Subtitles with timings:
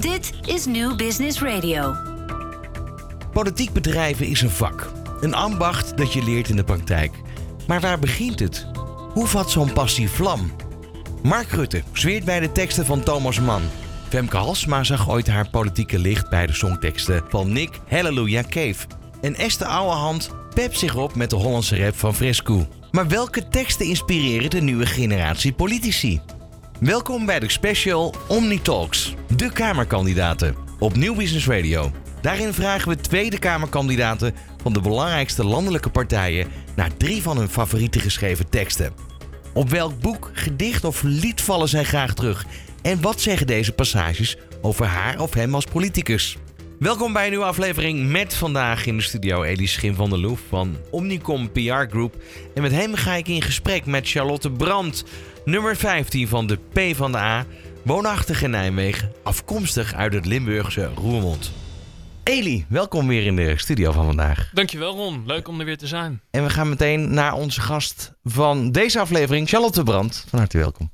[0.00, 1.94] Dit is New Business Radio.
[3.32, 4.92] Politiek bedrijven is een vak.
[5.20, 7.12] Een ambacht dat je leert in de praktijk.
[7.66, 8.66] Maar waar begint het?
[9.12, 10.52] Hoe vat zo'n passie vlam?
[11.22, 13.62] Mark Rutte zweert bij de teksten van Thomas Mann.
[14.08, 18.86] Femke Halsma zag ooit haar politieke licht bij de songteksten van Nick Hallelujah Cave.
[19.20, 22.66] En Esther Ouwehand pept zich op met de Hollandse rap van Fresco.
[22.90, 26.20] Maar welke teksten inspireren de nieuwe generatie politici?
[26.80, 31.90] Welkom bij de special Omni Talks, de Kamerkandidaten, op Nieuw Business Radio.
[32.20, 37.98] Daarin vragen we Tweede Kamerkandidaten van de belangrijkste landelijke partijen naar drie van hun favoriete
[37.98, 38.92] geschreven teksten.
[39.54, 42.46] Op welk boek, gedicht of lied vallen zij graag terug?
[42.82, 46.36] En wat zeggen deze passages over haar of hem als politicus?
[46.78, 50.40] Welkom bij een nieuwe aflevering met vandaag in de studio Elie Schim van der Loef
[50.48, 51.60] van Omnicom PR
[51.90, 52.22] Group.
[52.54, 55.04] En met hem ga ik in gesprek met Charlotte Brandt,
[55.44, 57.44] nummer 15 van de P van de A,
[57.84, 61.52] woonachtig in Nijmegen, afkomstig uit het Limburgse Roermond.
[62.22, 64.50] Elie, welkom weer in de studio van vandaag.
[64.52, 66.20] Dankjewel Ron, leuk om er weer te zijn.
[66.30, 70.24] En we gaan meteen naar onze gast van deze aflevering, Charlotte Brandt.
[70.28, 70.90] Van harte welkom.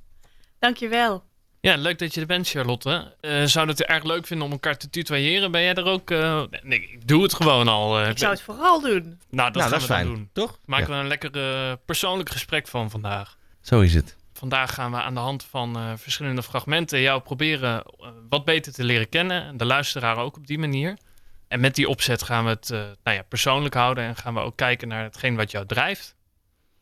[0.58, 1.25] Dankjewel.
[1.65, 3.15] Ja, leuk dat je er bent, Charlotte.
[3.20, 5.51] Uh, zou het erg leuk vinden om elkaar te tutoyeren?
[5.51, 6.11] Ben jij er ook?
[6.11, 6.43] Uh...
[6.62, 8.01] Nee, ik doe het gewoon al.
[8.01, 9.20] Uh, ik zou het vooral doen.
[9.31, 10.29] Nou, dat, nou, dat is fijn, doen.
[10.33, 10.59] toch?
[10.65, 11.31] Maken we een lekker
[11.77, 13.39] persoonlijk gesprek van vandaag.
[13.61, 14.17] Zo is het.
[14.33, 17.83] Vandaag gaan we aan de hand van verschillende fragmenten jou proberen
[18.29, 19.42] wat beter te leren kennen.
[19.42, 20.97] En de luisteraar ook op die manier.
[21.48, 22.69] En met die opzet gaan we het
[23.03, 26.15] nou ja, persoonlijk houden en gaan we ook kijken naar hetgeen wat jou drijft.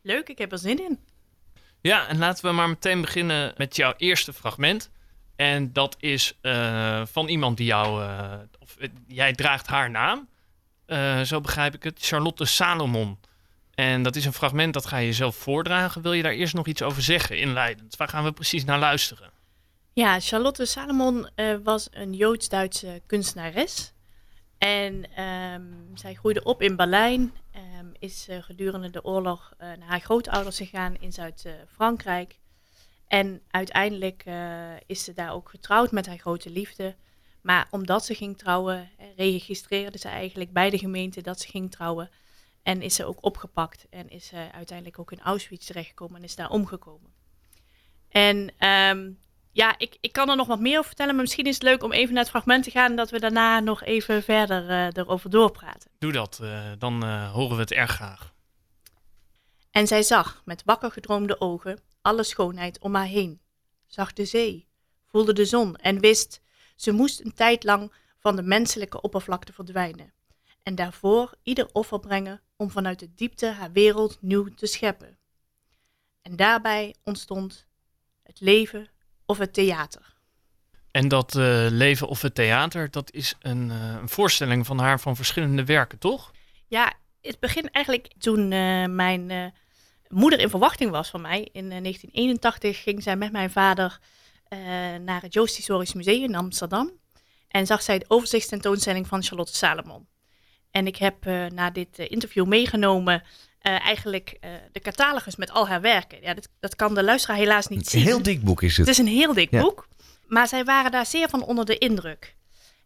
[0.02, 0.98] Leuk, ik heb er zin in.
[1.82, 4.90] Ja, en laten we maar meteen beginnen met jouw eerste fragment.
[5.36, 10.28] En dat is uh, van iemand die jou, uh, of uh, jij draagt haar naam.
[11.24, 13.18] zo begrijp ik het, Charlotte Salomon.
[13.74, 16.02] En dat is een fragment dat ga je zelf voordragen.
[16.02, 17.96] Wil je daar eerst nog iets over zeggen, inleidend?
[17.96, 19.30] Waar gaan we precies naar luisteren?
[19.92, 21.28] Ja, Charlotte Salomon
[21.62, 23.92] was een Joods-Duitse kunstenares.
[24.58, 27.32] En um, zij groeide op in Berlijn
[27.78, 32.38] um, is uh, gedurende de oorlog uh, naar haar grootouders gegaan in Zuid-Frankrijk.
[33.06, 36.96] En uiteindelijk uh, is ze daar ook getrouwd met haar grote liefde.
[37.40, 42.10] Maar omdat ze ging trouwen, registreerde ze eigenlijk bij de gemeente dat ze ging trouwen.
[42.62, 46.36] En is ze ook opgepakt en is ze uiteindelijk ook in Auschwitz terechtgekomen en is
[46.36, 47.12] daar omgekomen.
[48.08, 49.18] En um,
[49.52, 51.82] ja, ik, ik kan er nog wat meer over vertellen, maar misschien is het leuk
[51.82, 54.86] om even naar het fragment te gaan en dat we daarna nog even verder uh,
[54.92, 55.90] erover doorpraten.
[55.98, 58.32] Doe dat, uh, dan uh, horen we het erg graag.
[59.70, 63.40] En zij zag met wakker gedroomde ogen alle schoonheid om haar heen.
[63.86, 64.68] Zag de zee,
[65.06, 66.40] voelde de zon en wist,
[66.76, 70.12] ze moest een tijd lang van de menselijke oppervlakte verdwijnen.
[70.62, 75.18] En daarvoor ieder offer brengen om vanuit de diepte haar wereld nieuw te scheppen.
[76.22, 77.66] En daarbij ontstond
[78.22, 78.88] het leven
[79.26, 80.14] of het theater.
[80.90, 85.00] En dat uh, leven of het theater, dat is een, uh, een, voorstelling van haar
[85.00, 86.30] van verschillende werken, toch?
[86.66, 89.52] Ja, het begint eigenlijk toen uh, mijn
[90.08, 91.48] moeder in verwachting was van mij.
[91.52, 93.98] In 1981 ging zij met mijn vader
[95.00, 96.90] naar het Joost Historisch Museum in Amsterdam.
[97.48, 100.06] En zag zij de overzichtstentoonstelling van Charlotte Salomon.
[100.70, 103.22] En ik heb na dit interview meegenomen
[103.62, 106.18] uh, eigenlijk uh, de catalogus met al haar werken.
[106.22, 108.00] Ja, dat, dat kan de luisteraar helaas niet zien.
[108.00, 108.86] Een heel dik boek is het.
[108.86, 109.60] Het is een heel dik ja.
[109.60, 109.88] boek.
[110.26, 112.34] Maar zij waren daar zeer van onder de indruk.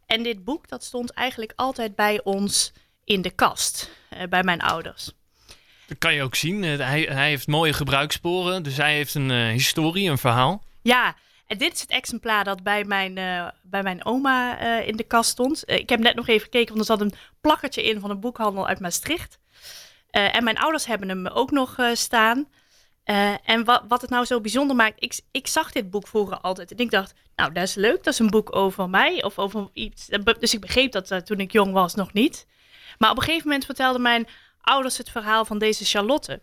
[0.07, 2.73] En dit boek, dat stond eigenlijk altijd bij ons
[3.05, 3.91] in de kast.
[4.11, 5.13] Uh, bij mijn ouders.
[5.87, 6.63] Dat kan je ook zien.
[6.63, 8.63] hij, hij heeft mooie gebruikssporen.
[8.63, 10.65] Dus hij heeft een historie, een verhaal.
[10.83, 11.17] Ja,
[11.47, 13.15] en dit is het exemplaar dat bij mijn,
[13.63, 15.63] bij mijn oma in de kast stond.
[15.67, 18.67] ik heb net nog even gekeken, want er zat een plakkertje in van een boekhandel
[18.67, 19.39] uit Maastricht.
[20.17, 22.49] Uh, en mijn ouders hebben hem ook nog uh, staan.
[23.05, 26.39] Uh, en wat, wat het nou zo bijzonder maakt, ik, ik zag dit boek vroeger
[26.39, 26.71] altijd.
[26.71, 29.69] En ik dacht, nou, dat is leuk, dat is een boek over mij of over
[29.73, 30.09] iets.
[30.39, 32.47] Dus ik begreep dat toen ik jong was nog niet.
[32.99, 34.27] Maar op een gegeven moment vertelden mijn
[34.61, 36.43] ouders het verhaal van deze Charlotte.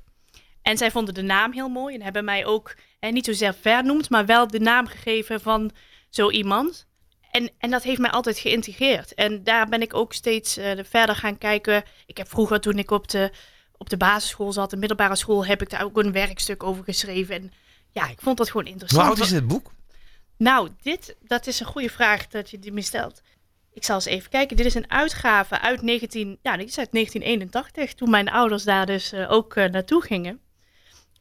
[0.61, 4.09] En zij vonden de naam heel mooi en hebben mij ook eh, niet zozeer vernoemd,
[4.09, 5.71] maar wel de naam gegeven van
[6.09, 6.87] zo iemand.
[7.31, 9.13] En, en dat heeft mij altijd geïntegreerd.
[9.13, 11.83] En daar ben ik ook steeds verder gaan kijken.
[12.05, 13.31] Ik heb vroeger, toen ik op de
[13.77, 17.35] op de basisschool zat, de middelbare school, heb ik daar ook een werkstuk over geschreven.
[17.35, 17.51] En
[17.91, 19.01] ja, ik vond dat gewoon interessant.
[19.01, 19.71] Hoe oud is dit boek?
[20.37, 23.21] Nou, dit, dat is een goede vraag dat je die me stelt.
[23.73, 24.57] Ik zal eens even kijken.
[24.57, 28.85] Dit is een uitgave uit, 19, ja, dit is uit 1981, toen mijn ouders daar
[28.85, 30.39] dus uh, ook uh, naartoe gingen.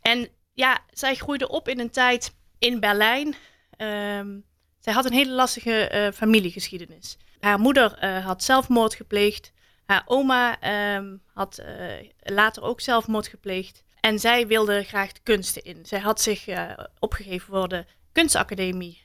[0.01, 3.35] En ja, zij groeide op in een tijd in Berlijn.
[3.79, 4.45] Um,
[4.79, 7.17] zij had een hele lastige uh, familiegeschiedenis.
[7.41, 9.53] Haar moeder had zelfmoord gepleegd.
[9.87, 10.59] Haar oma
[10.97, 13.83] um, had uh, later ook zelfmoord gepleegd.
[14.01, 15.87] En zij wilde graag de kunsten in.
[15.87, 19.03] Zij had zich uh, opgegeven voor de kunstacademie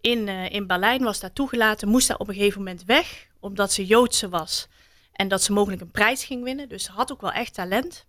[0.00, 3.72] in, uh, in Berlijn, was daar toegelaten, moest daar op een gegeven moment weg, omdat
[3.72, 4.68] ze Joodse was.
[5.12, 6.68] En dat ze mogelijk een prijs ging winnen.
[6.68, 8.06] Dus ze had ook wel echt talent.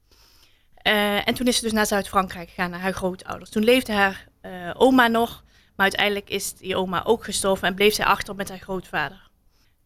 [0.75, 3.49] En toen is ze dus naar Zuid-Frankrijk gegaan, naar haar grootouders.
[3.49, 4.27] Toen leefde haar
[4.73, 5.43] oma nog,
[5.75, 9.22] maar uiteindelijk is die oma ook gestorven en bleef zij achter met haar grootvader.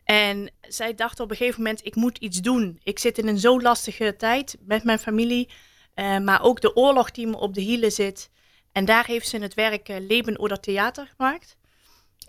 [0.07, 2.79] En zij dacht op een gegeven moment, ik moet iets doen.
[2.83, 5.49] Ik zit in een zo lastige tijd met mijn familie,
[5.95, 8.29] uh, maar ook de oorlog die me op de hielen zit.
[8.71, 11.57] En daar heeft ze het werk uh, Leben oder Theater gemaakt.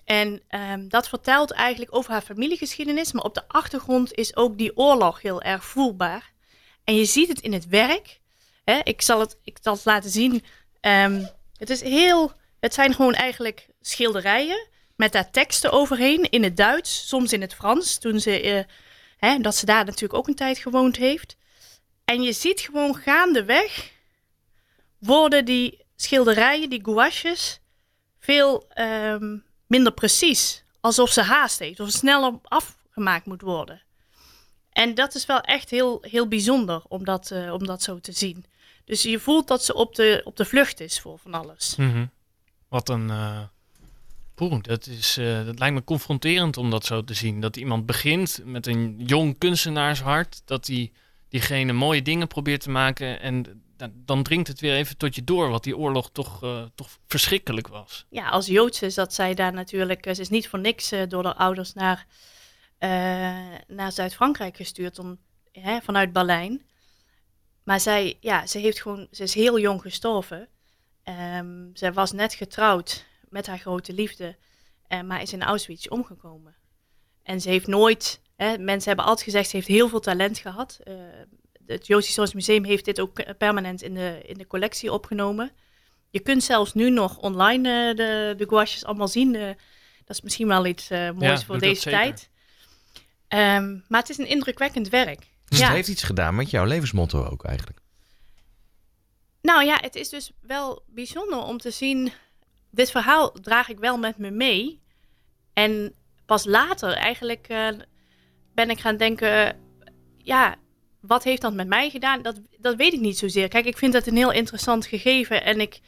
[0.04, 4.76] En um, dat vertelt eigenlijk over haar familiegeschiedenis, maar op de achtergrond is ook die
[4.76, 6.32] oorlog heel erg voelbaar.
[6.84, 8.20] En je ziet het in het werk.
[8.64, 8.78] Hè?
[8.82, 10.44] Ik, zal het, ik zal laten zien.
[10.80, 16.56] Um, het is heel, het zijn gewoon eigenlijk schilderijen met daar teksten overheen in het
[16.56, 18.62] Duits, soms in het Frans, toen ze, uh,
[19.16, 21.36] hè, dat ze daar natuurlijk ook een tijd gewoond heeft.
[22.04, 23.92] En je ziet gewoon gaandeweg
[24.98, 27.60] worden die schilderijen, die gouaches,
[28.18, 30.64] veel um, minder precies.
[30.80, 33.82] Alsof ze haast heeft, of sneller afgemaakt moet worden.
[34.72, 38.12] En dat is wel echt heel, heel bijzonder om dat, uh, om dat zo te
[38.12, 38.44] zien.
[38.84, 41.74] Dus je voelt dat ze op de, op de vlucht is voor van alles.
[41.76, 42.10] -hmm.
[42.68, 43.08] Wat een.
[43.08, 43.42] Uh,
[44.38, 47.40] poeh, dat, is, uh, dat lijkt me confronterend om dat zo te zien.
[47.40, 50.42] Dat iemand begint met een jong kunstenaarshart.
[50.44, 50.92] Dat die,
[51.28, 53.20] diegene mooie dingen probeert te maken.
[53.20, 53.62] En
[53.94, 57.68] dan dringt het weer even tot je door wat die oorlog toch, uh, toch verschrikkelijk
[57.68, 58.06] was.
[58.10, 60.04] Ja, als Joodse zat zij daar natuurlijk.
[60.04, 62.06] Ze is niet voor niks door de ouders naar,
[63.66, 65.18] naar Zuid-Frankrijk gestuurd om,
[65.52, 66.62] hè, vanuit Berlijn.
[67.64, 70.48] Maar zij, ja, ze heeft gewoon, ze is heel jong gestorven.
[71.38, 74.36] Um, zij was net getrouwd met haar grote liefde,
[74.88, 76.56] uh, maar is in Auschwitz omgekomen.
[77.22, 80.78] En ze heeft nooit, hè, mensen hebben altijd gezegd, ze heeft heel veel talent gehad.
[80.84, 80.94] Uh,
[81.66, 85.52] het Joods Historisch Museum heeft dit ook permanent in de, in de collectie opgenomen.
[86.10, 89.32] Je kunt zelfs nu nog online uh, de, de gouaches allemaal zien.
[89.32, 92.30] dat is misschien wel iets moois ja, voor deze tijd.
[93.28, 95.26] Um, maar het is een indrukwekkend werk.
[95.44, 95.64] Dus ja.
[95.64, 97.78] het heeft iets gedaan met jouw levensmotto ook eigenlijk.
[99.42, 102.12] Nou ja, het is dus wel bijzonder om te zien.
[102.70, 104.82] Dit verhaal draag ik wel met me mee.
[105.52, 105.94] En
[106.26, 107.68] pas later eigenlijk uh,
[108.54, 109.60] ben ik gaan denken.
[110.16, 110.56] Ja,
[111.00, 112.22] wat heeft dat met mij gedaan?
[112.22, 113.48] Dat, dat weet ik niet zozeer.
[113.48, 115.80] Kijk, ik vind dat een heel interessant gegeven en ik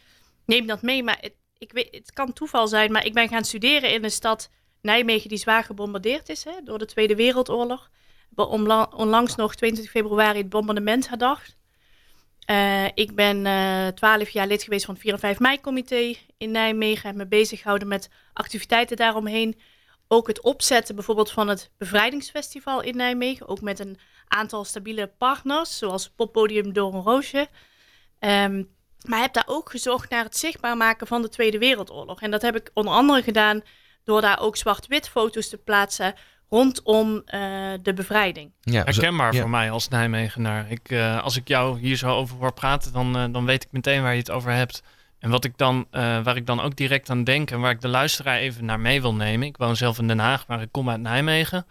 [0.45, 1.03] neem dat mee.
[1.03, 4.11] Maar het, ik weet, het kan toeval zijn, maar ik ben gaan studeren in een
[4.11, 4.51] stad
[4.83, 7.91] Nijmegen die zwaar gebombardeerd is hè, door de Tweede Wereldoorlog
[8.91, 11.57] onlangs nog 22 februari het bombardement herdacht.
[12.51, 13.43] Uh, ik ben
[13.95, 17.07] twaalf uh, jaar lid geweest van het 4 en 5 mei-comité in Nijmegen.
[17.07, 19.61] Heb me bezig gehouden met activiteiten daaromheen.
[20.09, 23.49] Ook het opzetten bijvoorbeeld van het Bevrijdingsfestival in Nijmegen.
[23.49, 23.99] Ook met een
[24.29, 27.49] aantal stabiele partners, zoals Poppodium Door een Roosje.
[28.21, 28.71] Um,
[29.09, 32.23] maar heb daar ook gezocht naar het zichtbaar maken van de Tweede Wereldoorlog.
[32.23, 33.63] En dat heb ik onder andere gedaan
[34.05, 36.15] door daar ook zwart-wit foto's te plaatsen
[36.51, 37.23] rondom uh,
[37.83, 38.51] de bevrijding.
[38.61, 39.41] Ja, Herkenbaar ja.
[39.41, 40.71] voor mij als Nijmegenaar.
[40.71, 43.73] Ik, uh, als ik jou hier zo over hoor praten, dan, uh, dan weet ik
[43.73, 44.83] meteen waar je het over hebt.
[45.19, 47.89] En wat ik dan, waar ik dan ook direct aan denk en waar ik de
[47.89, 49.49] luisteraar even naar mee wil nemen.
[49.49, 51.67] Ik woon zelf in Den Haag, maar ik kom uit Nijmegen.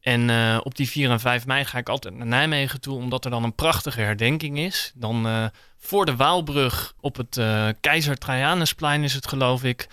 [0.00, 0.30] En
[0.60, 3.44] op die 4 en 5 mei ga ik altijd naar Nijmegen toe, omdat er dan
[3.44, 4.92] een prachtige herdenking is.
[4.94, 7.40] Dan voor de Waalbrug op het
[7.80, 9.88] Keizer Trajanusplein is het geloof ik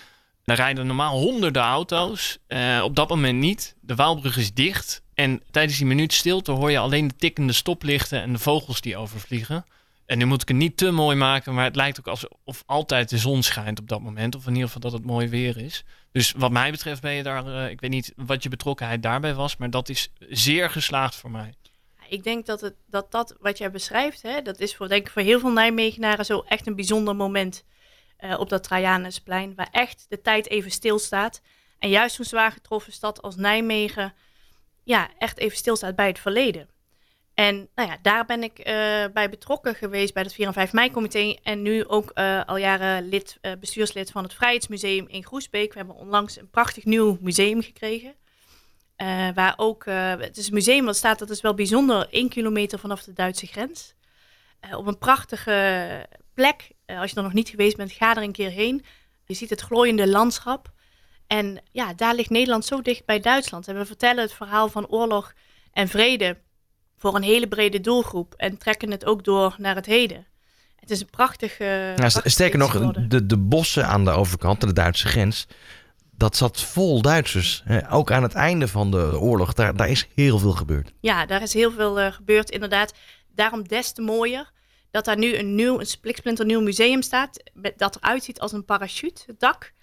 [0.49, 2.37] daar rijden normaal honderden auto's.
[2.47, 3.75] Uh, op dat moment niet.
[3.81, 5.01] De Waalbrug is dicht.
[5.13, 8.97] En tijdens die minuut stilte hoor je alleen de tikkende stoplichten en de vogels die
[8.97, 9.65] overvliegen.
[10.05, 13.09] En nu moet ik het niet te mooi maken, maar het lijkt ook alsof altijd
[13.09, 14.35] de zon schijnt op dat moment.
[14.35, 15.83] Of in ieder geval dat het mooi weer is.
[16.11, 19.33] Dus wat mij betreft ben je daar, uh, ik weet niet wat je betrokkenheid daarbij
[19.33, 21.53] was, maar dat is zeer geslaagd voor mij.
[22.07, 25.11] Ik denk dat het, dat, dat wat jij beschrijft, hè, dat is voor, denk ik,
[25.11, 27.63] voor heel veel Nijmegenaren zo echt een bijzonder moment
[28.19, 31.41] uh, op dat Trajanusplein, waar echt de tijd even stilstaat.
[31.79, 34.13] En juist zo'n zwaar getroffen stad als Nijmegen,
[34.83, 36.69] ja, echt even stilstaat bij het verleden.
[37.33, 38.65] En nou ja, daar ben ik uh,
[39.13, 41.35] bij betrokken geweest bij het 4 en 5 mei-comité.
[41.43, 45.71] En nu ook uh, al jaren lid, bestuurslid van het Vrijheidsmuseum in Groesbeek.
[45.71, 48.15] We hebben onlangs een prachtig nieuw museum gekregen.
[49.33, 53.03] waar ook, het is een museum wat staat, dat is wel bijzonder, één kilometer vanaf
[53.03, 53.93] de Duitse grens.
[54.75, 56.07] op een prachtige
[56.39, 56.71] plek.
[56.85, 58.85] Uh, als je er nog niet geweest bent, ga er een keer heen.
[59.25, 60.71] Je ziet het glooiende landschap.
[61.27, 63.67] En ja, daar ligt Nederland zo dicht bij Duitsland.
[63.67, 65.33] En we vertellen het verhaal van oorlog
[65.71, 66.37] en vrede
[66.97, 68.33] voor een hele brede doelgroep.
[68.33, 70.25] En trekken het ook door naar het heden.
[70.75, 71.93] Het is een prachtige.
[71.95, 75.47] Ja, sterker nog, de, de bossen aan de overkant, de Duitse grens.
[76.11, 77.63] Dat zat vol Duitsers.
[77.89, 79.53] Ook aan het einde van de oorlog.
[79.53, 80.93] Daar, daar is heel veel gebeurd.
[80.99, 82.93] Ja, daar is heel veel uh, gebeurd, inderdaad.
[83.35, 84.51] Daarom des te mooier
[84.91, 85.81] dat daar nu een nieuw,
[86.23, 87.43] een nieuw museum staat.
[87.77, 89.73] Dat eruit ziet als een parachute, dak.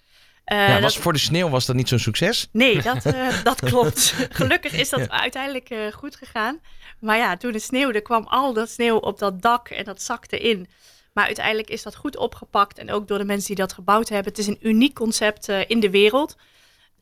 [0.47, 2.47] Eh, ja, was, dat- voor de sneeuw was dat niet zo'n succes?
[2.51, 4.13] Nee, dat, eh, dat klopt.
[4.29, 6.59] Gelukkig is dat uiteindelijk eh, goed gegaan.
[6.99, 10.39] Maar ja, toen het sneeuwde, kwam al dat sneeuw op dat dak en dat zakte
[10.39, 10.67] in.
[11.13, 14.29] Maar uiteindelijk is dat goed opgepakt en ook door de mensen die dat gebouwd hebben.
[14.31, 16.35] Het is een uniek concept in de wereld.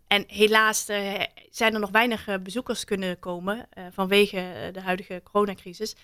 [0.08, 0.86] En helaas
[1.52, 5.96] zijn er nog weinig bezoekers kunnen komen vanwege de huidige coronacrisis.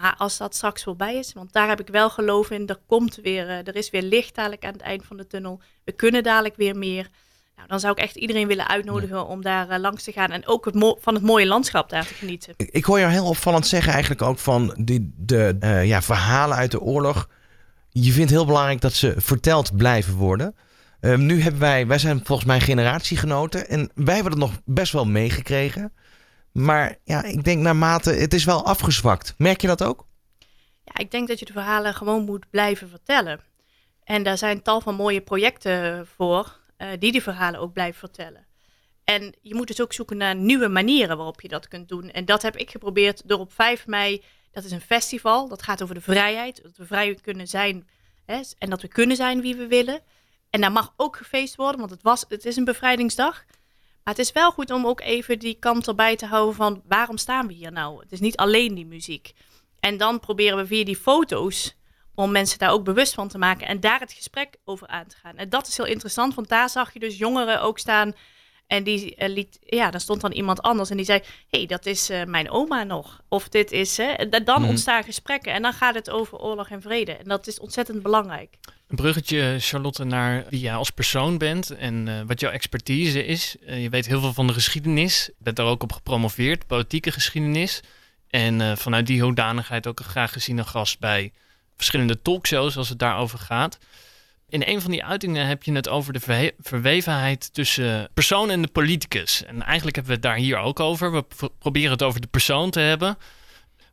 [0.00, 3.18] Maar als dat straks voorbij is, want daar heb ik wel geloof in, er komt
[3.22, 5.60] weer, eh, er is weer licht dadelijk aan het eind van de tunnel.
[5.84, 7.08] We kunnen dadelijk weer meer.
[7.56, 10.46] Nou, dan zou ik echt iedereen willen uitnodigen om daar eh, langs te gaan en
[10.46, 12.54] ook het van het mooie landschap daar te genieten.
[12.56, 16.56] Ik, ik hoor jou heel opvallend zeggen eigenlijk ook van die, de eh, ja, verhalen
[16.56, 17.28] uit de oorlog.
[17.90, 20.54] Je vindt heel belangrijk dat ze verteld blijven worden.
[21.00, 24.92] Ehm, nu hebben wij, wij zijn volgens mij generatiegenoten en wij hebben het nog best
[24.92, 25.92] wel meegekregen.
[26.58, 29.34] Maar ja, ik denk naarmate, het is wel afgezwakt.
[29.36, 30.06] Merk je dat ook?
[30.84, 33.40] Ja, ik denk dat je de verhalen gewoon moet blijven vertellen.
[34.04, 38.46] En daar zijn tal van mooie projecten voor, eh, die die verhalen ook blijven vertellen.
[39.04, 42.10] En je moet dus ook zoeken naar nieuwe manieren waarop je dat kunt doen.
[42.10, 45.82] En dat heb ik geprobeerd door op 5 mei, dat is een festival, dat gaat
[45.82, 46.62] over de vrijheid.
[46.62, 47.88] Dat we vrij kunnen zijn
[48.24, 50.00] hè, en dat we kunnen zijn wie we willen.
[50.50, 53.44] En daar mag ook gefeest worden, want het, was, het is een bevrijdingsdag.
[54.08, 57.16] Maar het is wel goed om ook even die kant erbij te houden van waarom
[57.16, 58.00] staan we hier nou?
[58.00, 59.32] Het is niet alleen die muziek.
[59.80, 61.76] En dan proberen we via die foto's
[62.14, 65.16] om mensen daar ook bewust van te maken en daar het gesprek over aan te
[65.16, 65.36] gaan.
[65.36, 68.12] En dat is heel interessant, want daar zag je dus jongeren ook staan.
[68.66, 71.86] En die eh, liet, ja, daar stond dan iemand anders en die zei: hey, dat
[71.86, 73.20] is eh, mijn oma nog.
[73.28, 74.04] Of dit is, hè.
[74.06, 74.70] En dan Mhm.
[74.70, 77.12] ontstaan gesprekken en dan gaat het over oorlog en vrede.
[77.12, 78.56] En dat is ontzettend belangrijk.
[78.88, 83.56] Een bruggetje, Charlotte, naar wie jij als persoon bent en eh, wat jouw expertise is.
[83.66, 85.24] Eh, je weet heel veel van de geschiedenis.
[85.26, 87.80] Je bent daar ook op gepromoveerd, politieke geschiedenis.
[88.30, 91.32] En eh, vanuit die hoedanigheid ook een graag geziene gast bij
[91.76, 93.78] verschillende talkshows als het daarover gaat.
[94.48, 98.68] In een van die uitingen heb je het over de verwevenheid tussen persoon en de
[98.68, 99.44] politicus.
[99.44, 101.12] En eigenlijk hebben we het daar hier ook over.
[101.12, 103.18] We pro- proberen het over de persoon te hebben.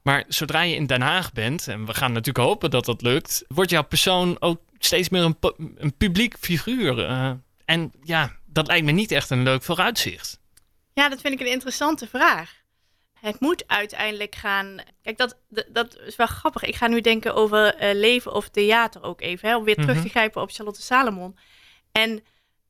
[0.01, 3.43] Maar zodra je in Den Haag bent, en we gaan natuurlijk hopen dat dat lukt,
[3.47, 7.05] wordt jouw persoon ook steeds meer een, pu- een publiek figuur.
[7.05, 7.31] eh.
[7.65, 10.39] en ja, dat lijkt me niet echt een leuk vooruitzicht.
[10.93, 12.63] Ja, dat vind ik een interessante vraag.
[13.19, 14.77] Het moet uiteindelijk gaan.
[15.01, 15.37] Kijk, dat,
[15.69, 16.63] dat, is wel grappig.
[16.63, 19.49] Ik ga nu denken over eh, leven of theater ook even.
[19.49, 20.03] Hè, om weer terug Mhm.
[20.03, 21.37] te grijpen op Charlotte Salomon.
[21.91, 22.23] En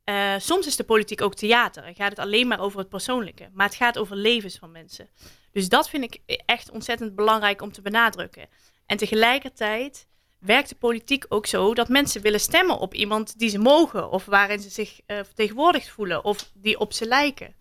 [0.03, 1.83] eh, soms is de politiek ook theater.
[1.83, 3.49] En gaat het alleen maar over het persoonlijke.
[3.53, 5.09] Maar het gaat over levens van mensen.
[5.51, 8.47] Dus dat vind ik echt ontzettend belangrijk om te benadrukken.
[8.85, 10.07] En tegelijkertijd
[10.39, 14.09] werkt de politiek ook zo dat mensen willen stemmen op iemand die ze mogen.
[14.11, 16.23] Of waarin ze zich eh, vertegenwoordigd voelen.
[16.23, 17.53] Of die op ze lijken.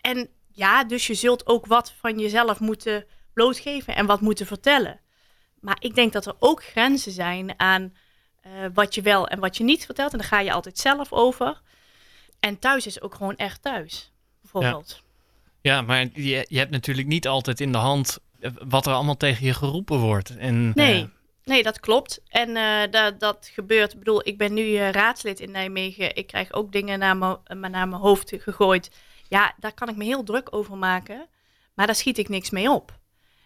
[0.00, 5.00] En ja, dus je zult ook wat van jezelf moeten blootgeven en wat moeten vertellen.
[5.60, 7.94] Maar ik denk dat er ook grenzen zijn aan
[8.40, 10.12] eh, wat je wel en wat je niet vertelt.
[10.12, 11.60] En daar ga je altijd zelf over.
[12.40, 15.02] En thuis is ook gewoon echt thuis, bijvoorbeeld.
[15.60, 19.16] Ja, maar je, je hebt natuurlijk niet altijd in de hand eh, wat er allemaal
[19.16, 20.36] tegen je geroepen wordt.
[20.36, 21.08] En, Nee,
[21.44, 22.22] nee, dat klopt.
[22.28, 23.92] En eh, dat, dat gebeurt.
[23.92, 26.16] Ik bedoel, ik ben nu eh, raadslid in Nijmegen.
[26.16, 28.90] Ik krijg ook dingen naar mijn, eh, naar mijn hoofd gegooid.
[29.28, 31.28] Ja, daar kan ik me heel druk over maken.
[31.74, 33.00] Maar daar schiet ik niks mee op.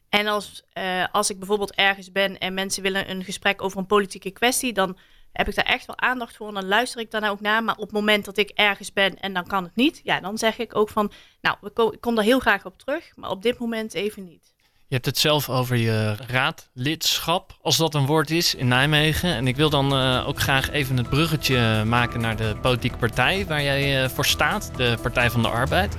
[0.08, 0.64] En als,
[1.12, 4.98] als ik bijvoorbeeld ergens ben en mensen willen een gesprek over een politieke kwestie, dan
[5.32, 7.64] heb ik daar echt wel aandacht voor en dan luister ik daarna ook naar.
[7.64, 10.38] Maar op het moment dat ik ergens ben en dan kan het niet, ja, dan
[10.38, 13.58] zeg ik ook van, nou, ik kom daar heel graag op terug, maar op dit
[13.58, 14.55] moment even niet.
[14.88, 19.34] Je hebt het zelf over je raadlidschap, als dat een woord is, in Nijmegen.
[19.34, 23.46] En ik wil dan eh, ook graag even het bruggetje maken naar de politieke partij
[23.46, 25.96] waar jij eh, voor staat, de Partij van de Arbeid.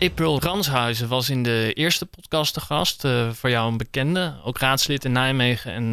[0.00, 4.58] April Ranshuizen was in de eerste podcast te gast, eh, voor jou een bekende, ook
[4.58, 5.92] raadslid in Nijmegen en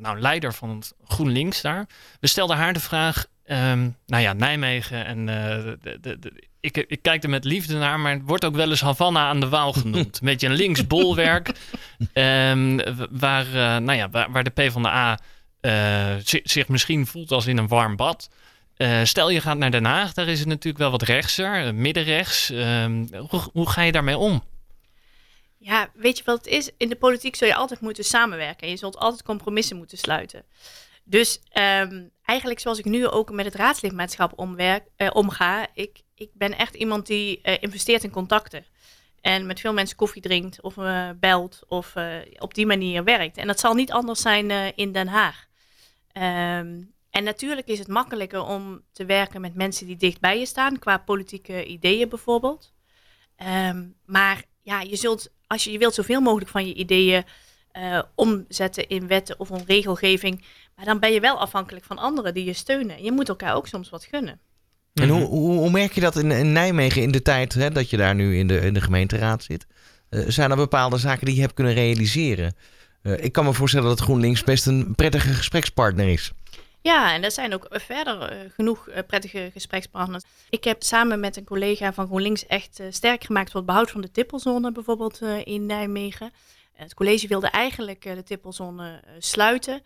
[0.00, 1.86] nou, leider van het GroenLinks daar.
[2.20, 7.02] We stelden haar de vraag, ehm, nou ja, Nijmegen en de, de, de- ik, ik
[7.02, 9.72] kijk er met liefde naar, maar het wordt ook wel eens Havana aan de Waal
[9.72, 10.16] genoemd.
[10.20, 11.50] Een beetje een links bolwerk,
[12.12, 12.78] ehm,
[13.10, 15.18] waar, eh, nou ja, waar, waar de PvdA
[15.60, 18.30] eh, zi- zich misschien voelt als in een warm bad.
[18.76, 22.50] Eh, stel je gaat naar Den Haag, daar is het natuurlijk wel wat rechtser, middenrechts.
[22.50, 24.42] Ehm, hoe, hoe ga je daarmee om?
[25.58, 26.70] Ja, weet je wat het is?
[26.76, 28.62] In de politiek zul je altijd moeten samenwerken.
[28.66, 30.44] En je zult altijd compromissen moeten sluiten.
[31.04, 36.30] Dus ehm, eigenlijk zoals ik nu ook met het raadslidmaatschap omwerk, eh, omga, ik, ik
[36.32, 38.64] ben echt iemand die eh, investeert in contacten.
[39.20, 43.36] En met veel mensen koffie drinkt of eh, belt of eh, op die manier werkt.
[43.36, 45.46] En dat zal niet anders zijn in Den Haag.
[46.12, 50.46] Ehm, en natuurlijk is het makkelijker om te werken met mensen die dicht bij je
[50.46, 52.72] staan, qua politieke ideeën bijvoorbeeld.
[53.36, 57.24] Ehm, maar ja, je zult, als je, je wilt zoveel mogelijk van je ideeën
[58.14, 60.44] omzetten in wetten of een regelgeving.
[60.76, 63.02] Maar dan ben je wel afhankelijk van anderen die je steunen.
[63.02, 64.40] Je moet elkaar ook soms wat gunnen.
[64.94, 65.18] En Mhm.
[65.18, 67.96] hoe, hoe, hoe merk je dat in, in Nijmegen in de tijd hè, dat je
[67.96, 69.66] daar nu in de, in de gemeenteraad zit?
[70.08, 72.54] Eh, zijn er bepaalde zaken die je hebt kunnen realiseren?
[73.02, 76.32] Eh, ik kan me voorstellen dat GroenLinks best een prettige gesprekspartner is.
[76.82, 80.24] Ja, en er zijn ook verder eh, genoeg prettige gesprekspartners.
[80.50, 84.00] Ik heb samen met een collega van GroenLinks echt sterk gemaakt voor het behoud van
[84.00, 86.32] de tippelzone, bijvoorbeeld in Nijmegen.
[86.72, 89.82] Het college wilde eigenlijk de tippelzone sluiten.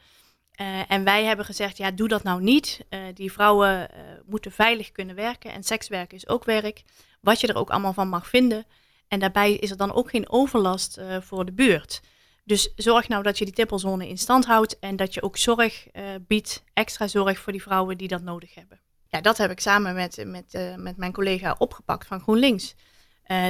[0.55, 2.81] Eh, en wij hebben gezegd, ja, doe dat nou niet.
[2.89, 6.83] Eh, die vrouwen eh, moeten veilig kunnen werken en sekswerken is ook werk.
[7.21, 8.65] Wat je er ook allemaal van mag vinden.
[9.09, 12.01] En daarbij is er dan ook geen overlast voor de buurt.
[12.45, 15.87] Dus zorg nou dat je die tippelzone in stand houdt en dat je ook zorg
[16.21, 18.81] biedt, extra zorg voor die vrouwen die dat nodig hebben.
[19.09, 22.75] Ja, dat heb ik samen met, met, met mijn collega opgepakt van GroenLinks.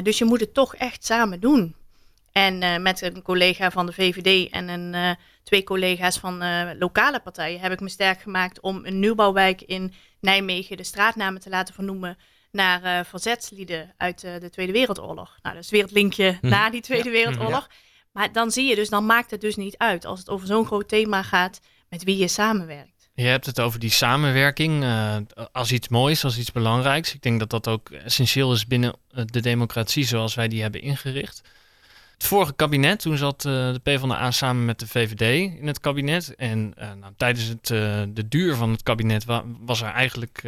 [0.02, 1.76] Dus je moet het toch echt samen doen.
[2.34, 5.10] En eh, met een collega van de VVD en een, eh,
[5.42, 9.92] twee collega's van eh, lokale partijen heb ik me sterk gemaakt om een nieuwbouwwijk in
[10.20, 12.18] Nijmegen de straatnamen te laten vernoemen
[12.50, 15.38] naar verzetslieden uit de Tweede Wereldoorlog.
[15.42, 16.48] Nou, dat is weer het linkje Hm.
[16.48, 17.68] na die Tweede Wereldoorlog.
[18.12, 20.66] Maar dan zie je dus, dan maakt het dus niet uit als het over zo'n
[20.66, 23.10] groot thema gaat met wie je samenwerkt.
[23.14, 24.84] Je hebt het over die samenwerking
[25.52, 27.14] als iets moois, als iets belangrijks.
[27.14, 31.42] Ik denk dat dat ook essentieel is binnen de democratie zoals wij die hebben ingericht.
[32.24, 35.20] Het vorige kabinet, toen zat eh, de PvdA samen met de VVD
[35.60, 36.34] in het kabinet.
[36.34, 40.40] En eh, nou, tijdens het, eh, de duur van het kabinet wa- was er eigenlijk,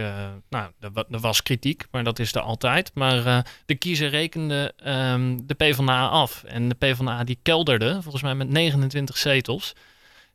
[0.49, 2.91] nou, er, wa- was kritiek, maar dat is er altijd.
[2.95, 6.45] Maar de kiezer rekende ehm, de PvdA af.
[6.45, 9.73] En de PvdA die kelderde, volgens mij met 29 zetels.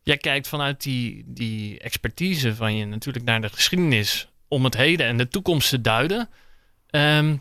[0.03, 5.05] Jij kijkt vanuit die, die expertise van je natuurlijk naar de geschiedenis om het heden
[5.07, 6.29] en de toekomst te duiden.
[6.89, 7.35] Ehm,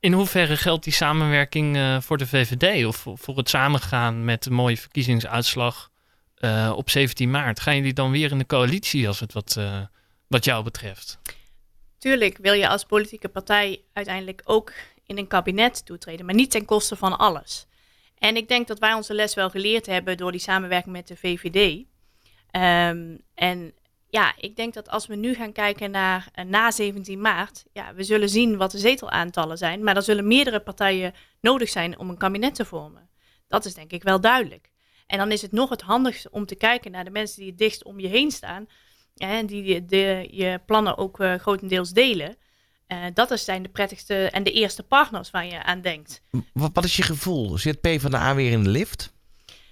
[0.00, 4.52] in hoeverre geldt die samenwerking eh, voor de VVD of voor, het samengaan met een
[4.52, 5.90] mooie verkiezingsuitslag
[6.34, 7.60] eh, op 17 maart?
[7.60, 9.80] Gaan jullie dan weer in de coalitie als het wat, eh,
[10.26, 11.18] wat jou betreft?
[11.98, 14.72] Tuurlijk wil je als politieke partij uiteindelijk ook
[15.06, 17.66] in een kabinet toetreden, maar niet ten koste van alles.
[18.18, 21.16] En ik denk dat wij onze les wel geleerd hebben door die samenwerking met de
[21.16, 21.84] VVD.
[22.50, 23.72] Ehm, en
[24.08, 27.94] ja, ik denk dat als we nu gaan kijken naar eh, na 17 maart, ja,
[27.94, 32.08] we zullen zien wat de zetelaantallen zijn, maar er zullen meerdere partijen nodig zijn om
[32.08, 33.08] een kabinet te vormen.
[33.48, 34.70] Dat is denk ik wel duidelijk.
[35.06, 37.58] En dan is het nog het handigste om te kijken naar de mensen die het
[37.58, 38.66] dichtst om je heen staan
[39.16, 42.36] en die de, je plannen ook eh, grotendeels delen.
[42.86, 46.22] Eh, dat is- zijn de prettigste en de eerste partners waar je aan denkt.
[46.52, 47.58] Wat, wat is je gevoel?
[47.58, 49.12] Zit PvdA weer in de lift?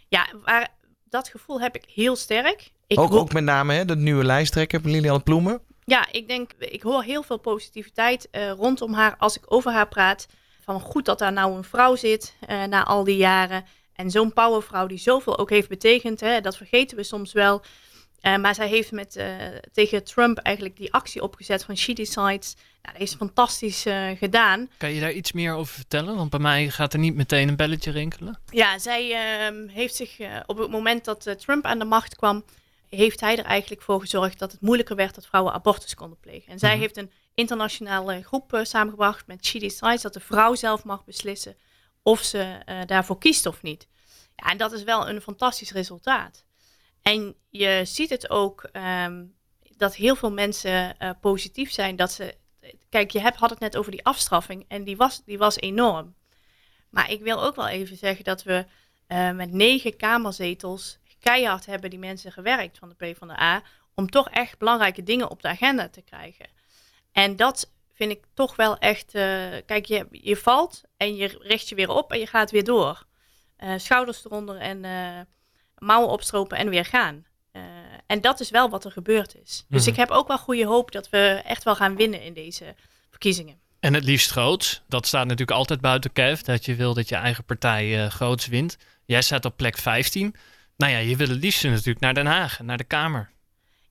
[0.09, 0.75] Ja, waar,
[1.14, 2.70] dat gevoel heb ik heel sterk.
[2.87, 5.61] Ik ook, hoop- ook met name hè, de nieuwe lijsttrekker Lilian Ploemen.
[5.85, 9.88] Ja, ik denk, ik hoor heel veel positiviteit eh, rondom haar als ik over haar
[9.88, 10.27] praat.
[10.61, 13.64] Van goed dat daar nou een vrouw zit eh, na al die jaren.
[13.92, 17.62] En zo'n powervrouw die zoveel ook heeft betekend, hè, dat vergeten we soms wel.
[18.20, 19.24] Eh, maar zij heeft met,
[19.72, 22.57] tegen Trump eigenlijk die actie opgezet van She Decides.
[22.92, 24.70] Dat is fantastisch eh, gedaan.
[24.77, 26.16] Kan je daar iets meer over vertellen?
[26.16, 28.38] Want bij mij gaat er niet meteen een belletje rinkelen.
[28.51, 32.16] Ja, zij ehm, heeft zich eh, op het moment dat eh, Trump aan de macht
[32.16, 32.44] kwam,
[32.88, 36.53] heeft hij er eigenlijk voor gezorgd dat het moeilijker werd dat vrouwen abortus konden plegen.
[36.53, 36.81] En zij Mhm.
[36.81, 41.57] heeft een internationale groep samengebracht met She Decides, dat de vrouw zelf mag beslissen
[42.03, 43.87] of ze daarvoor kiest of niet.
[44.37, 46.44] Ja, en dat is wel een fantastisch resultaat.
[47.03, 49.25] En je ziet het ook ehm,
[49.77, 52.35] dat heel veel mensen positief zijn dat ze.
[52.88, 56.14] Kijk, je hebt, had het net over die afstraffing en die was, die was enorm.
[56.90, 58.66] Maar ik wil ook wel even zeggen dat we
[59.07, 63.62] eh, met negen kamerzetels keihard hebben die mensen gewerkt van de PvdA
[63.94, 66.46] om toch echt belangrijke dingen op de agenda te krijgen.
[67.12, 69.14] En dat vind ik toch wel echt.
[69.14, 72.64] eh, kijk, je, je valt en je richt je weer op en je gaat weer
[72.64, 73.07] door.
[73.57, 74.81] Eh, schouders eronder en
[75.79, 77.27] mouwen opstropen en weer gaan.
[78.14, 79.64] En dat is wel wat er gebeurd is.
[79.68, 79.90] Dus Mhm.
[79.90, 82.74] ik heb ook wel goede hoop dat we echt wel gaan winnen in deze
[83.11, 83.57] verkiezingen.
[83.81, 84.83] En het liefst groots.
[84.88, 86.42] Dat staat natuurlijk altijd buiten kijf.
[86.42, 88.77] Dat je wil dat je eigen partij eh, groots wint.
[89.05, 90.35] Jij staat op plek 15.
[90.77, 93.31] Nou ja, je wil het liefst natuurlijk naar Den Haag, naar de Kamer.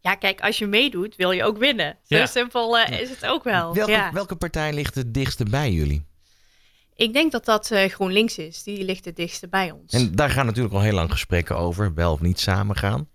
[0.01, 1.97] Ja, kijk, als je meedoet, wil je ook winnen.
[2.03, 2.25] Zo Ja.
[2.25, 3.73] simpel eh, is het ook wel.
[3.73, 4.11] Welke, ja.
[4.11, 6.05] welke partij ligt het dichtste bij jullie?
[6.95, 8.63] Ik denk dat dat eh, GroenLinks is.
[8.63, 9.93] Die ligt het dichtste bij ons.
[9.93, 13.07] En daar gaan natuurlijk al heel lang gesprekken over, wel of niet samen gaan.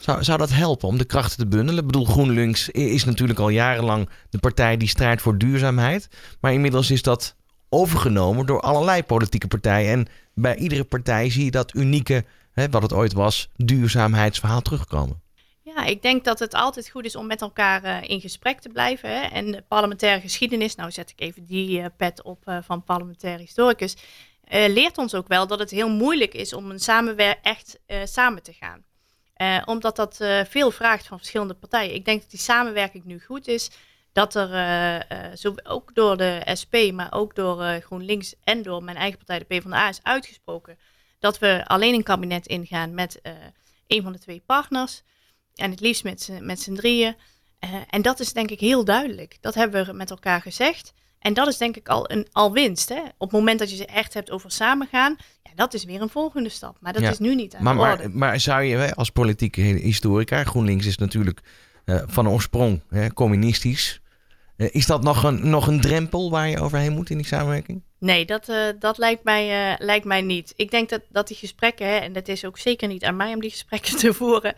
[0.00, 1.80] Zou, zou dat helpen om de krachten te bundelen?
[1.80, 6.08] Ik bedoel, GroenLinks is natuurlijk al jarenlang de partij die strijdt voor duurzaamheid.
[6.40, 7.34] Maar inmiddels is dat
[7.68, 9.92] overgenomen door allerlei politieke partijen.
[9.92, 15.22] En bij iedere partij zie je dat unieke, hè, wat het ooit was, duurzaamheidsverhaal terugkomen.
[15.62, 18.68] Ja, ik denk dat het altijd goed is om met elkaar eh, in gesprek te
[18.68, 19.10] blijven.
[19.10, 19.26] Hè?
[19.26, 23.38] En de parlementaire geschiedenis, nou zet ik even die eh, pet op eh, van parlementair
[23.38, 23.96] historicus,
[24.50, 28.52] leert ons ook wel dat het heel moeilijk is om een samenwer echt samen te
[28.52, 28.84] gaan.
[29.40, 31.94] Eh, omdat dat eh, veel vraagt van verschillende partijen.
[31.94, 33.70] Ik denk dat die samenwerking nu goed is.
[34.12, 39.18] dat er eh, ook door de SP, maar ook door GroenLinks en door mijn eigen
[39.18, 40.78] partij, de PvdA, is uitgesproken
[41.18, 43.20] dat we alleen een kabinet ingaan met
[43.86, 45.02] een van de twee partners.
[45.54, 47.16] En het liefst met, met z'n drieën.
[47.90, 49.36] En dat is denk ik heel duidelijk.
[49.40, 50.92] Dat hebben we met elkaar gezegd.
[51.20, 52.88] En dat is denk ik al een al winst.
[52.88, 53.00] Hè?
[53.00, 56.08] Op het moment dat je ze echt hebt over samengaan, ja, dat is weer een
[56.08, 56.76] volgende stap.
[56.80, 57.10] Maar dat Ja.
[57.10, 58.08] is nu niet aan Maar, de orde.
[58.08, 61.40] maar, maar zou je als politieke historica, GroenLinks is natuurlijk
[61.84, 64.00] eh, van oorsprong hè, communistisch.
[64.56, 67.82] Eh, is dat nog een, nog een drempel waar je overheen moet in die samenwerking?
[67.98, 70.52] Nee, dat, eh, dat lijkt, mij, lijkt mij niet.
[70.56, 73.34] Ik denk dat, dat die gesprekken, hè, en dat is ook zeker niet aan mij
[73.34, 74.54] om die gesprekken te voeren,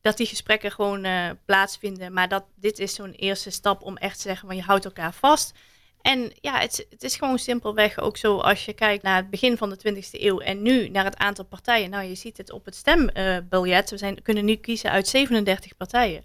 [0.00, 1.06] dat die gesprekken gewoon
[1.44, 2.12] plaatsvinden.
[2.12, 5.12] Maar dat dit is zo'n eerste stap om echt te zeggen van je houdt elkaar
[5.12, 5.54] vast.
[6.02, 9.30] En ja, het, is- het is gewoon simpelweg ook zo als je kijkt naar het
[9.30, 11.90] begin van de 20e eeuw en nu naar het aantal partijen.
[11.90, 13.90] Nou, je ziet het op het stembiljet.
[13.90, 16.24] We zijn, kunnen nu kiezen uit 37 partijen.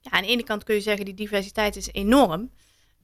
[0.00, 2.50] Ja, aan de ene kant kun je zeggen die diversiteit is enorm.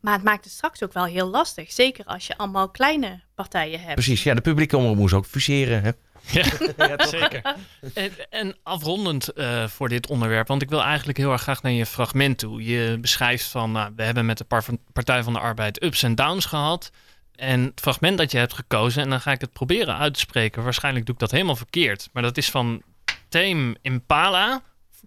[0.01, 1.73] Maar het maakt het straks ook wel heel lastig.
[1.73, 3.95] Zeker als je allemaal kleine partijen hebt.
[3.95, 5.83] Precies, ja, de publieke omroep moest ook fuseren.
[5.83, 5.91] Hè?
[6.31, 7.55] Ja, zeker.
[7.95, 11.73] En, en afrondend eh, voor dit onderwerp, want ik wil eigenlijk heel erg graag naar
[11.73, 12.65] je fragment toe.
[12.65, 16.15] Je beschrijft van, nou, we hebben met de Par- Partij van de Arbeid ups en
[16.15, 16.91] downs gehad.
[17.35, 20.21] En het fragment dat je hebt gekozen, en dan ga ik het proberen uit te
[20.21, 20.62] spreken.
[20.62, 22.09] Waarschijnlijk doe ik dat helemaal verkeerd.
[22.12, 22.83] Maar dat is van
[23.29, 24.62] Tame Impala.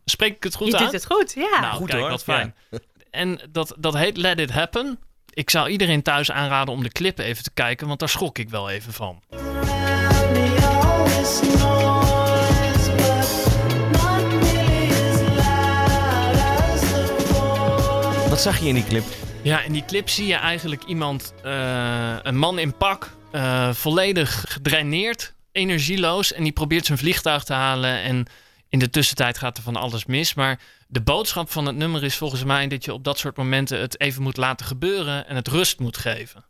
[0.06, 0.84] Spreek ik het goed je uit?
[0.84, 1.60] doet het goed, ja.
[1.60, 2.56] Nou, Goed kijk, hoor, wat fijn.
[3.12, 5.00] En dat, dat heet Let It Happen.
[5.30, 8.50] Ik zou iedereen thuis aanraden om de clip even te kijken, want daar schrok ik
[8.50, 9.22] wel even van.
[18.40, 19.06] Wat zag je in die clip?
[19.44, 24.46] Ja, in die clip zie je eigenlijk iemand, eh, een man in pak, eh, volledig
[24.48, 26.34] gedraineerd, energieloos.
[26.34, 28.02] En die probeert zijn vliegtuig te halen.
[28.02, 28.26] En
[28.70, 30.34] in de tussentijd gaat er van alles mis.
[30.34, 33.80] Maar de boodschap van het nummer is volgens mij dat je op dat soort momenten
[33.80, 36.46] het even moet laten gebeuren en het rust moet geven.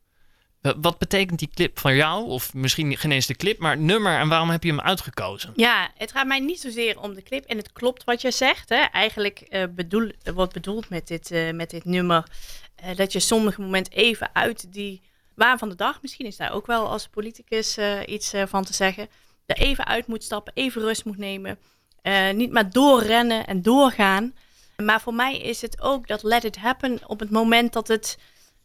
[0.62, 2.28] Eh, Wat betekent die clip van jou?
[2.28, 5.54] Of misschien geen eens de clip, maar nummer en waarom heb je hem uitgekozen?
[5.56, 7.45] Ja, het gaat mij niet zozeer om de clip.
[7.45, 8.69] En het klopt wat je zegt.
[8.69, 8.76] Hè.
[8.76, 12.24] Eigenlijk eh, bedoel, wordt bedoeld met dit, eh, met dit nummer
[12.95, 15.02] dat je sommige momenten even uit die
[15.36, 19.08] waan van de dag, misschien is daar ook wel als politicus iets van te zeggen,
[19.45, 21.58] er even uit moet stappen, even rust moet nemen.
[22.34, 24.34] Niet maar doorrennen en doorgaan.
[24.78, 28.17] Maar voor mij is het ook dat let it happen op het moment dat het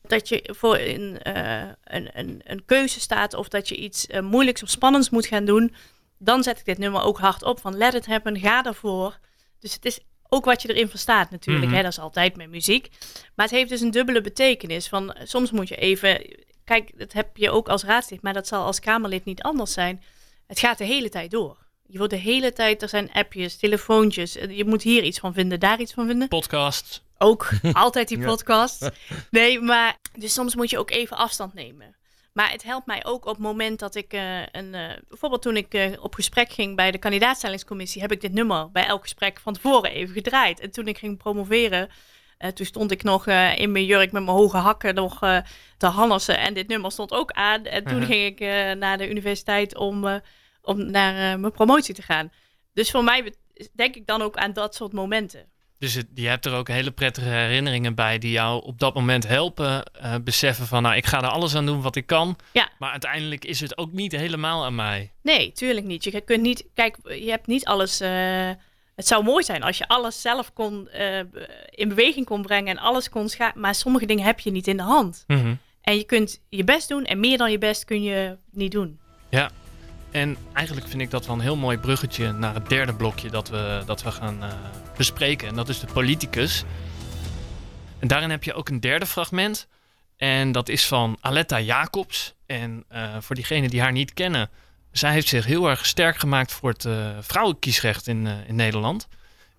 [0.06, 4.20] dat je voor een, eh, een, een, een keuze staat of dat je iets eh,
[4.20, 5.74] moeilijks of spannends moet gaan doen,
[6.18, 9.18] dan zet ik dit nummer ook hard op van let it happen, ga ervoor.
[9.60, 11.74] Dus het is ook wat je erin verstaat natuurlijk, Mhm.
[11.74, 12.88] hè, dat is altijd met muziek.
[13.34, 16.26] Maar het heeft dus een dubbele betekenis van eh, soms moet je even,
[16.64, 20.02] kijk, dat heb je ook als raadslid, maar dat zal als Kamerlid niet anders zijn.
[20.46, 21.56] Het gaat de hele tijd door.
[21.86, 25.60] Je wordt de hele tijd, er zijn appjes, telefoontjes, je moet hier iets van vinden,
[25.60, 27.02] daar iets van vinden Podcast.
[27.24, 28.90] Ook altijd die podcast.
[29.30, 31.96] Nee, maar dus soms moet je ook even afstand nemen.
[32.32, 34.74] Maar het helpt mij ook op het moment dat ik eh, een.
[34.74, 38.70] eh, bijvoorbeeld toen ik eh, op gesprek ging bij de kandidaatstellingscommissie, heb ik dit nummer
[38.70, 40.60] bij elk gesprek van tevoren even gedraaid.
[40.60, 41.88] En toen ik ging promoveren,
[42.38, 45.38] eh, toen stond ik nog eh, in mijn jurk met mijn hoge hakken nog eh,
[45.76, 46.38] te hannessen.
[46.38, 47.64] En dit nummer stond ook aan.
[47.64, 50.14] En toen ging ik eh, naar de universiteit om, eh,
[50.62, 52.32] om naar eh, mijn promotie te gaan.
[52.72, 53.34] Dus voor mij
[53.72, 55.52] denk ik dan ook aan dat soort momenten.
[55.84, 59.28] Dus het, je hebt er ook hele prettige herinneringen bij die jou op dat moment
[59.28, 62.36] helpen eh, beseffen van, nou, ik ga er alles aan doen wat ik kan.
[62.52, 62.68] Ja.
[62.78, 65.12] Maar uiteindelijk is het ook niet helemaal aan mij.
[65.22, 66.04] Nee, tuurlijk niet.
[66.04, 68.00] Je kunt niet, kijk, je hebt niet alles.
[68.00, 68.50] eh,
[68.94, 71.18] het zou mooi zijn als je alles zelf kon, eh,
[71.70, 73.60] in beweging kon brengen en alles kon schaken.
[73.60, 75.24] Maar sommige dingen heb je niet in de hand.
[75.80, 78.98] En je kunt je best doen en meer dan je best kun je niet doen.
[80.14, 83.48] En eigenlijk vind ik dat wel een heel mooi bruggetje naar het derde blokje dat
[83.48, 84.52] we, dat we gaan eh,
[84.96, 85.48] bespreken.
[85.48, 86.64] En dat is de politicus.
[87.98, 89.68] En daarin heb je ook een derde fragment.
[90.16, 92.34] En dat is van Aletta Jacobs.
[92.46, 94.50] En eh, voor diegenen die haar niet kennen,
[94.92, 99.08] zij heeft zich heel erg sterk gemaakt voor het eh, vrouwenkiesrecht in, in Nederland.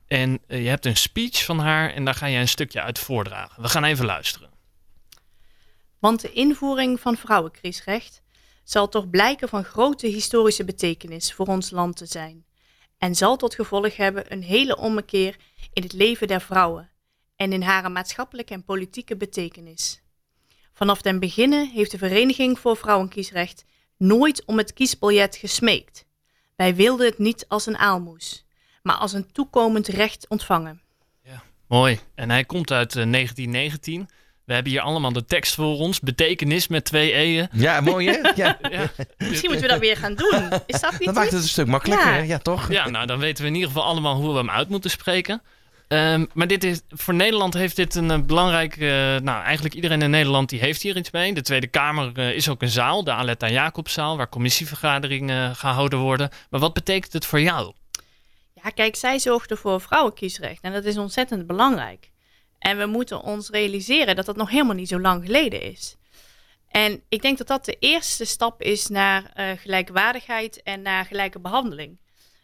[0.08, 3.62] En je hebt een speech van haar en daar ga je een stukje uit voordragen.
[3.62, 4.50] We gaan even luisteren.
[6.00, 8.24] Want de invoering van vrouwenkiesrecht
[8.66, 12.46] zal toch blijken van grote historische betekenis voor ons land te zijn.
[12.98, 15.36] En zal tot gevolg hebben een hele ommekeer
[15.74, 16.92] in het leven der vrouwen
[17.36, 20.02] en in haar maatschappelijke en politieke betekenis.
[20.74, 23.66] Vanaf den beginnen heeft de Vereniging voor Vrouwenkiesrecht
[23.98, 26.06] nooit om het kiesbiljet gesmeekt.
[26.56, 28.46] Wij wilden het niet als een aalmoes,
[28.82, 30.84] maar als een toekomend recht ontvangen.
[31.68, 32.00] Mooi.
[32.16, 34.10] En hij komt uit eh, 1919.
[34.46, 36.00] We hebben hier allemaal de tekst voor ons.
[36.00, 37.50] Betekenis met twee e'en.
[37.52, 38.18] Ja, mooi hè?
[38.44, 40.50] Ja, Ja, Misschien moeten we dat weer gaan doen.
[40.66, 42.14] Is dat niet dat maakt het een stuk makkelijker, Ja.
[42.14, 42.22] hè?
[42.22, 42.72] ja toch?
[42.72, 45.42] ja, nou dan weten we in ieder geval allemaal hoe we hem uit moeten spreken.
[45.88, 49.20] Ehm, maar dit is, voor Nederland heeft dit een uh, belangrijke...
[49.24, 51.34] nou, eigenlijk iedereen in Nederland die heeft hier iets mee.
[51.34, 54.18] De Tweede Kamer uh, is ook een zaal, de Aletta Jacobszaal...
[54.18, 56.30] waar commissievergaderingen gehouden worden.
[56.50, 57.74] Maar wat betekent het voor jou?
[58.64, 60.62] Ja, kijk, zij zorgde voor vrouwenkiesrecht.
[60.62, 62.12] En dat is ontzettend belangrijk.
[62.66, 65.96] En we moeten ons realiseren dat dat nog helemaal niet zo lang geleden is.
[66.68, 71.40] En ik denk dat dat de eerste stap is naar uh, gelijkwaardigheid en naar gelijke
[71.40, 71.98] behandeling.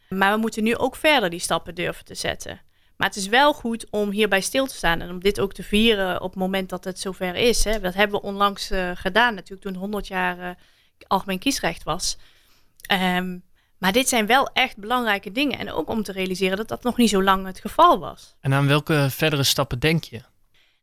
[0.10, 2.62] Maar we moeten nu ook verder die stappen durven te zetten.
[2.98, 5.64] Maar het is wel goed om hierbij stil te staan en om dit ook te
[5.64, 7.64] vieren op het moment dat het zover is.
[7.64, 7.80] Hè.
[7.80, 10.50] Dat hebben we onlangs uh, gedaan, natuurlijk toen 100 jaar uh,
[11.08, 12.18] algemeen kiesrecht was.
[12.92, 13.44] Um,
[13.82, 15.60] maar dit zijn wel echt belangrijke dingen.
[15.60, 18.36] En ook om te realiseren dat dat nog niet zo lang het geval was.
[18.40, 20.22] En aan welke verdere stappen denk je?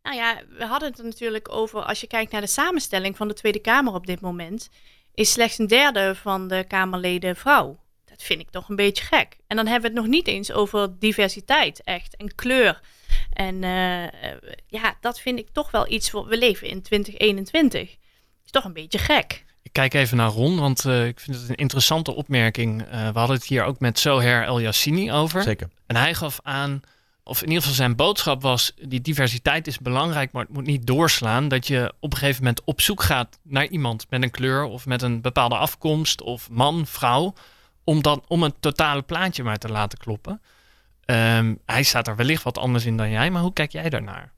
[0.02, 3.28] Nou ja, we hadden het er natuurlijk over, als je kijkt naar de samenstelling van
[3.28, 4.68] de Tweede Kamer op dit moment,
[5.14, 7.78] is slechts een derde van de Kamerleden vrouw.
[8.04, 9.36] Dat vind ik toch een beetje gek.
[9.46, 12.80] En dan hebben we het nog niet eens over diversiteit, echt, en kleur.
[13.32, 14.06] En uh,
[14.66, 16.26] ja, dat vind ik toch wel iets voor.
[16.26, 17.96] We leven in 2021.
[18.44, 19.44] Is toch een beetje gek.
[19.68, 22.82] Ik kijk even naar Ron, want uh, ik vind het een interessante opmerking.
[22.82, 25.42] Uh, we hadden het hier ook met Soher El Yassini over.
[25.42, 25.68] Zeker.
[25.86, 26.80] En hij gaf aan,
[27.22, 30.86] of in ieder geval zijn boodschap was: die diversiteit is belangrijk, maar het moet niet
[30.86, 34.64] doorslaan dat je op een gegeven moment op zoek gaat naar iemand met een kleur
[34.64, 37.34] of met een bepaalde afkomst of man, vrouw,
[37.84, 40.42] om dan om een totale plaatje maar te laten kloppen.
[41.06, 44.32] Um, hij staat er wellicht wat anders in dan jij, maar hoe kijk jij daarnaar?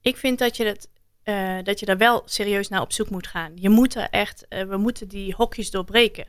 [0.00, 0.88] Ik vind dat je het
[1.26, 3.52] uh, dat je daar wel serieus naar op zoek moet gaan.
[3.54, 6.26] Je moet er echt, uh, we moeten die hokjes doorbreken.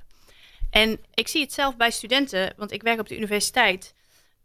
[0.69, 3.93] En ik zie het zelf bij studenten, want ik werk op de universiteit,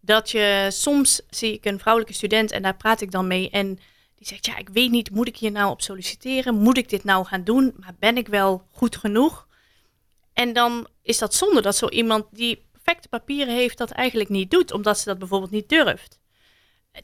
[0.00, 3.78] dat je soms zie ik een vrouwelijke student en daar praat ik dan mee en
[4.16, 6.54] die zegt, ja, ik weet niet, moet ik hier nou op solliciteren?
[6.54, 7.74] Moet ik dit nou gaan doen?
[7.76, 9.48] Maar ben ik wel goed genoeg?
[10.32, 14.50] En dan is dat zonde dat zo iemand die perfecte papieren heeft dat eigenlijk niet
[14.50, 16.20] doet, omdat ze dat bijvoorbeeld niet durft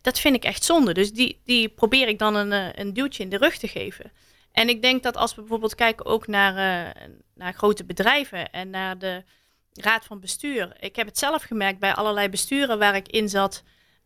[0.01, 0.94] dat vind ik echt zonde.
[0.94, 4.12] Dus die, die probeer ik dan een, eh, een duwtje in de rug te geven.
[4.53, 8.70] En ik denk dat als we bijvoorbeeld kijken ook naar, uh, naar grote bedrijven en
[8.70, 9.24] naar de
[9.72, 10.77] raad van bestuur.
[10.81, 13.62] Ik heb het zelf gemerkt bij allerlei besturen waar ik in zat.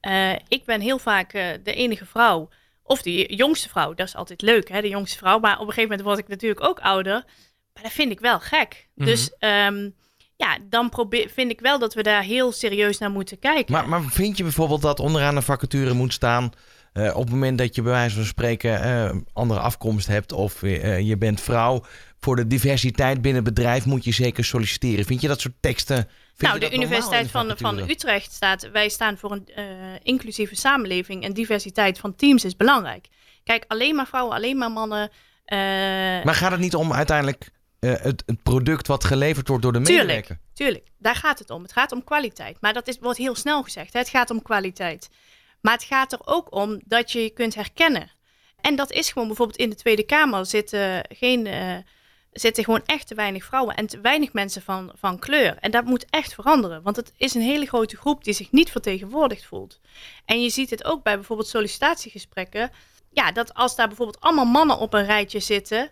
[0.08, 2.48] Uh, ik ben heel vaak uh, de enige vrouw.
[2.82, 3.94] Of de jongste vrouw.
[3.94, 5.38] Dat is altijd leuk, hè, de jongste vrouw.
[5.38, 7.24] Maar op een gegeven moment word ik natuurlijk ook ouder.
[7.72, 8.88] Maar dat vind ik wel gek.
[8.94, 9.06] Mm -hmm.
[9.06, 9.94] Dus um,
[10.42, 13.72] ja, dan probeer, vind ik wel dat we daar heel serieus naar moeten kijken.
[13.72, 16.52] Maar, maar vind je bijvoorbeeld dat onderaan een vacature moet staan...
[16.92, 20.62] Uh, op het moment dat je bij wijze van spreken uh, andere afkomst hebt of
[20.62, 21.84] uh, je bent vrouw...
[22.20, 25.04] voor de diversiteit binnen het bedrijf moet je zeker solliciteren.
[25.04, 26.08] Vind je dat soort teksten...
[26.38, 28.70] nou, de Universiteit van, van Utrecht staat...
[28.70, 29.48] wij staan voor een
[30.02, 31.24] inclusieve samenleving...
[31.24, 33.06] en diversiteit van teams is belangrijk.
[33.44, 35.10] Kijk, alleen maar vrouwen, alleen maar mannen...
[36.24, 37.50] maar gaat het niet om uiteindelijk
[37.84, 40.38] uh, het, het, product wat geleverd wordt door de tuurlijk, medewerker.
[40.54, 41.62] Tuurlijk, daar gaat het om.
[41.62, 42.56] Het gaat om kwaliteit.
[42.60, 43.92] Maar dat is, wordt heel snel gezegd.
[43.92, 43.98] Hè?
[43.98, 45.08] Het gaat om kwaliteit.
[45.60, 48.10] Maar het gaat er ook om dat je je kunt herkennen.
[48.60, 51.76] En dat is gewoon bijvoorbeeld in de Tweede Kamer zitten, geen, uh,
[52.32, 55.56] zitten gewoon echt te weinig vrouwen en te weinig mensen van, van kleur.
[55.60, 56.82] En dat moet echt veranderen.
[56.82, 59.80] Want het is een hele grote groep die zich niet vertegenwoordigd voelt.
[60.24, 62.70] En je ziet het ook bij bijvoorbeeld sollicitatiegesprekken.
[63.10, 65.90] Ja, dat als daar bijvoorbeeld allemaal mannen op een rijtje zitten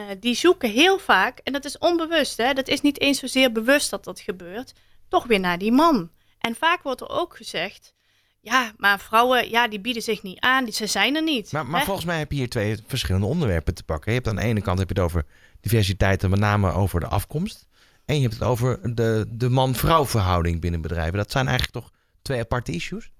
[0.00, 3.52] uh, die zoeken heel vaak, en dat is onbewust, hè, dat is niet eens zozeer
[3.52, 4.72] bewust dat dat gebeurt,
[5.08, 6.10] toch weer naar die man.
[6.38, 7.94] En vaak wordt er ook gezegd,
[8.40, 11.52] ja, maar vrouwen, ja, die bieden zich niet aan, die, ze zijn er niet.
[11.52, 14.12] Maar, maar volgens mij heb je hier twee verschillende onderwerpen te pakken.
[14.12, 15.24] Je hebt aan de ene kant heb je het over
[15.60, 17.66] diversiteit en met name over de afkomst.
[18.04, 21.16] En je hebt het over de, de man-vrouw verhouding binnen bedrijven.
[21.16, 23.10] Dat zijn eigenlijk toch twee aparte issues?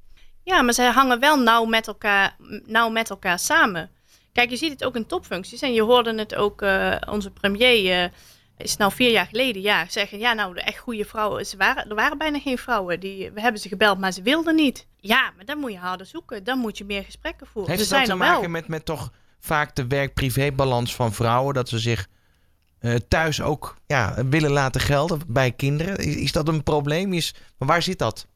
[0.43, 3.91] Ja, maar ze hangen wel nauw met elkaar, nauw met elkaar samen.
[4.33, 5.63] Kijk, je ziet het ook in topfuncties.
[5.63, 8.11] En je hoorde het ook, uh, onze premier uh,
[8.57, 10.19] is nou vier jaar geleden ja, zeggen...
[10.19, 13.01] ja, nou, de echt goede vrouwen, ze waren, er waren bijna geen vrouwen.
[13.01, 14.87] Die, we hebben ze gebeld, maar ze wilden niet.
[14.97, 16.45] Ja, maar dan moet je harder zoeken.
[16.45, 17.71] Dan moet je meer gesprekken voeren.
[17.71, 21.55] Heeft ze zijn te maken met, met toch vaak de werk-privé-balans van vrouwen?
[21.55, 22.07] Dat ze zich
[22.81, 25.97] uh, thuis ook ja, willen laten gelden bij kinderen?
[25.97, 27.13] Is, is dat een probleem?
[27.13, 28.27] Is, maar waar zit dat?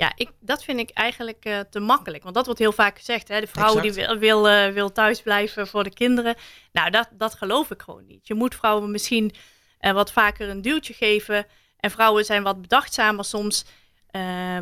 [0.00, 2.22] Ja, ik, dat vind ik eigenlijk uh, te makkelijk.
[2.22, 3.28] Want dat wordt heel vaak gezegd.
[3.28, 3.40] Hè?
[3.40, 3.82] De vrouw exact.
[3.82, 6.34] die wil, wil, uh, wil thuis blijven voor de kinderen.
[6.72, 8.26] Nou, dat, dat geloof ik gewoon niet.
[8.26, 9.32] Je moet vrouwen misschien
[9.80, 11.46] uh, wat vaker een duwtje geven.
[11.76, 13.64] En vrouwen zijn wat bedachtzamer soms.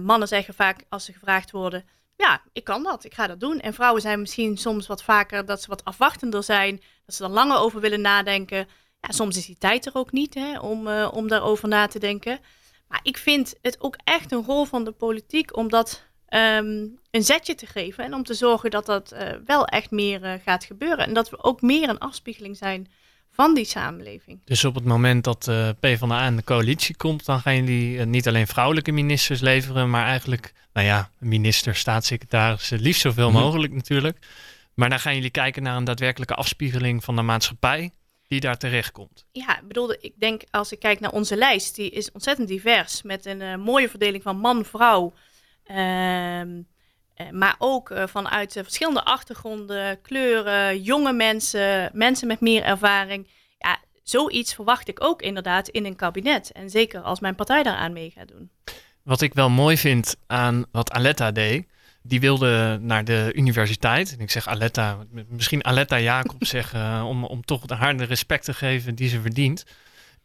[0.03, 1.85] mannen zeggen vaak als ze gevraagd worden...
[2.17, 3.05] Ja, ik kan dat.
[3.05, 3.61] Ik ga dat doen.
[3.61, 6.83] En vrouwen zijn misschien soms wat vaker dat ze wat afwachtender zijn.
[7.07, 8.69] Dat ze er langer over willen nadenken.
[9.01, 12.41] Ja, soms is die tijd er ook niet hè, om, om daarover na te denken.
[12.89, 17.23] Maar ik vind het ook echt een rol van de politiek om dat um, een
[17.23, 18.05] zetje te geven.
[18.05, 21.07] En om te zorgen dat dat uh, wel echt meer uh, gaat gebeuren.
[21.07, 22.89] En dat we ook meer een afspiegeling zijn
[23.31, 24.41] van die samenleving.
[24.45, 28.29] Dus op het moment dat uh, PvdA in de coalitie komt, dan gaan jullie niet
[28.29, 33.39] alleen vrouwelijke ministers leveren, maar eigenlijk, nou ja, minister, staatssecretaris, liefst zoveel mhm.
[33.39, 34.19] mogelijk natuurlijk.
[34.75, 37.91] Maar dan gaan jullie kijken naar een daadwerkelijke afspiegeling van de maatschappij
[38.29, 39.27] die daar terecht komt.
[39.33, 43.03] Ja, ik bedoelde, ik denk als ik kijk naar onze lijst, die is ontzettend divers.
[43.03, 45.15] Met een uh, mooie verdeling van man, vrouw.
[45.65, 46.63] Ehm,
[47.17, 53.29] uh, maar ook uh, vanuit verschillende achtergronden, kleuren, jonge mensen, mensen met meer ervaring.
[53.59, 56.53] Ja, zoiets verwacht ik ook inderdaad in een kabinet.
[56.53, 58.51] En zeker als mijn partij daaraan mee gaat doen.
[59.03, 61.67] Wat ik wel mooi vind aan wat Aletta deed,
[62.09, 64.13] die wilde naar de universiteit.
[64.13, 68.55] En ik zeg Aletta, misschien Aletta Jacob zeggen, om, om toch haar de respect te
[68.55, 69.65] geven die ze verdient.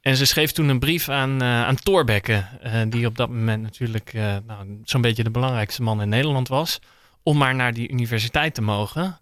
[0.04, 3.62] En ze schreef toen een brief aan, uh, aan Thorbecke, uh, die op dat moment
[3.64, 6.80] natuurlijk uh, nou, zo'n beetje de belangrijkste man in Nederland was,
[7.24, 9.20] om maar naar die universiteit te mogen.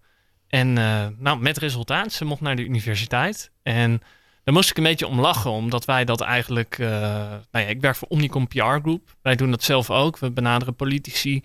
[0.48, 0.74] En
[1.18, 3.52] nou, met resultaat, ze mocht naar de universiteit.
[3.64, 4.02] En
[4.44, 7.96] daar moest ik een beetje om lachen, omdat wij dat eigenlijk, nou ja, ik werk
[7.96, 9.16] voor Omnicom PR Group.
[9.22, 10.20] Wij doen dat zelf ook.
[10.20, 11.42] We benaderen politici,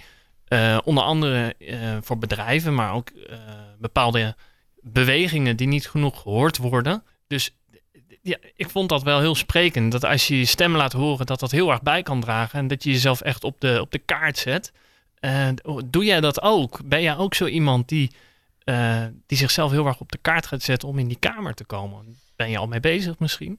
[0.48, 3.36] uh, onder andere uh, voor bedrijven, maar ook uh,
[3.78, 4.34] bepaalde
[4.80, 7.02] bewegingen die niet genoeg gehoord worden.
[7.26, 7.56] Dus
[8.22, 9.92] ja, ik vond dat wel heel sprekend.
[9.92, 12.58] Dat als je je stem laat horen, dat dat heel erg bij kan dragen.
[12.58, 14.72] En dat je jezelf echt op de, op de kaart zet.
[15.84, 16.80] doe jij dat ook?
[16.84, 18.10] Ben jij ook zo iemand die,
[19.26, 22.16] die zichzelf heel erg op de kaart gaat zetten om in die kamer te komen?
[22.36, 23.58] Ben je al mee bezig misschien?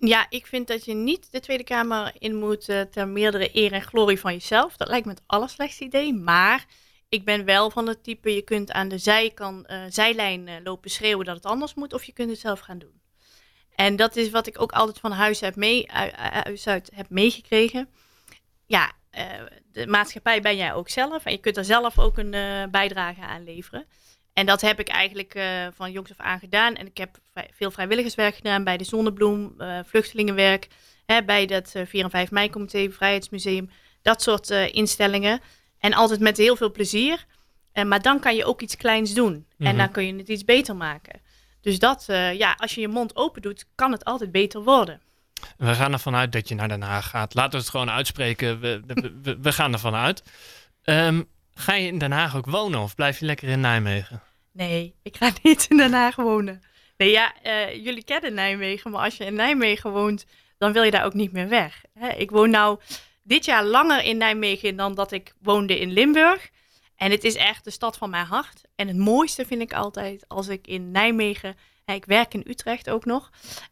[0.00, 3.72] Ja, ik vind dat je niet de Tweede Kamer in moet uh, ter meerdere eer
[3.72, 4.76] en glorie van jezelf.
[4.76, 6.14] Dat lijkt me het allerslechtste idee.
[6.14, 6.66] Maar
[7.08, 10.90] ik ben wel van het type, je kunt aan de zijkant, uh, zijlijn uh, lopen
[10.90, 11.92] schreeuwen dat het anders moet.
[11.92, 13.00] Of je kunt het zelf gaan doen.
[13.74, 17.88] En dat is wat ik ook altijd van huis, heb mee, uit heb meegekregen.
[18.66, 18.92] Ja,
[19.72, 21.24] de maatschappij ben jij ook zelf.
[21.24, 22.30] En je kunt er zelf ook een
[22.70, 23.86] bijdrage aan leveren.
[24.38, 26.74] En dat heb ik eigenlijk uh, van jongs af aan gedaan.
[26.74, 27.18] En ik heb
[27.50, 30.68] veel vrijwilligerswerk gedaan bij de Zonnebloem, uh, vluchtelingenwerk,
[31.06, 33.70] hè, bij dat uh, 4 en 5 mei comité, Vrijheidsmuseum,
[34.02, 35.40] dat soort instellingen.
[35.78, 37.24] En altijd met heel veel plezier.
[37.86, 39.32] maar dan kan je ook iets kleins doen.
[39.32, 39.66] Mm -hmm.
[39.66, 41.20] En dan kun je het iets beter maken.
[41.60, 45.00] Dus dat, ja, als je je mond open doet, kan het altijd beter worden.
[45.56, 47.34] We gaan ervan uit dat je naar Den Haag gaat.
[47.34, 48.60] Laten we het gewoon uitspreken.
[48.60, 48.82] We,
[49.22, 50.22] we, we gaan ervan uit.
[50.84, 54.22] Um, ga je in Den Haag ook wonen of blijf je lekker in Nijmegen?
[54.58, 56.62] Nee, ik ga niet in Den Haag wonen.
[56.96, 60.90] Nee, ja, uh, jullie kennen Nijmegen, maar als je in Nijmegen woont, dan wil je
[60.90, 61.84] daar ook niet meer weg.
[61.94, 62.08] Hè?
[62.08, 62.80] Ik woon nou
[63.22, 66.50] dit jaar langer in Nijmegen dan dat ik woonde in Limburg.
[66.96, 68.60] En het is echt de stad van mijn hart.
[68.74, 72.90] En het mooiste vind ik altijd als ik in Nijmegen, hè, ik werk in Utrecht
[72.90, 73.30] ook nog,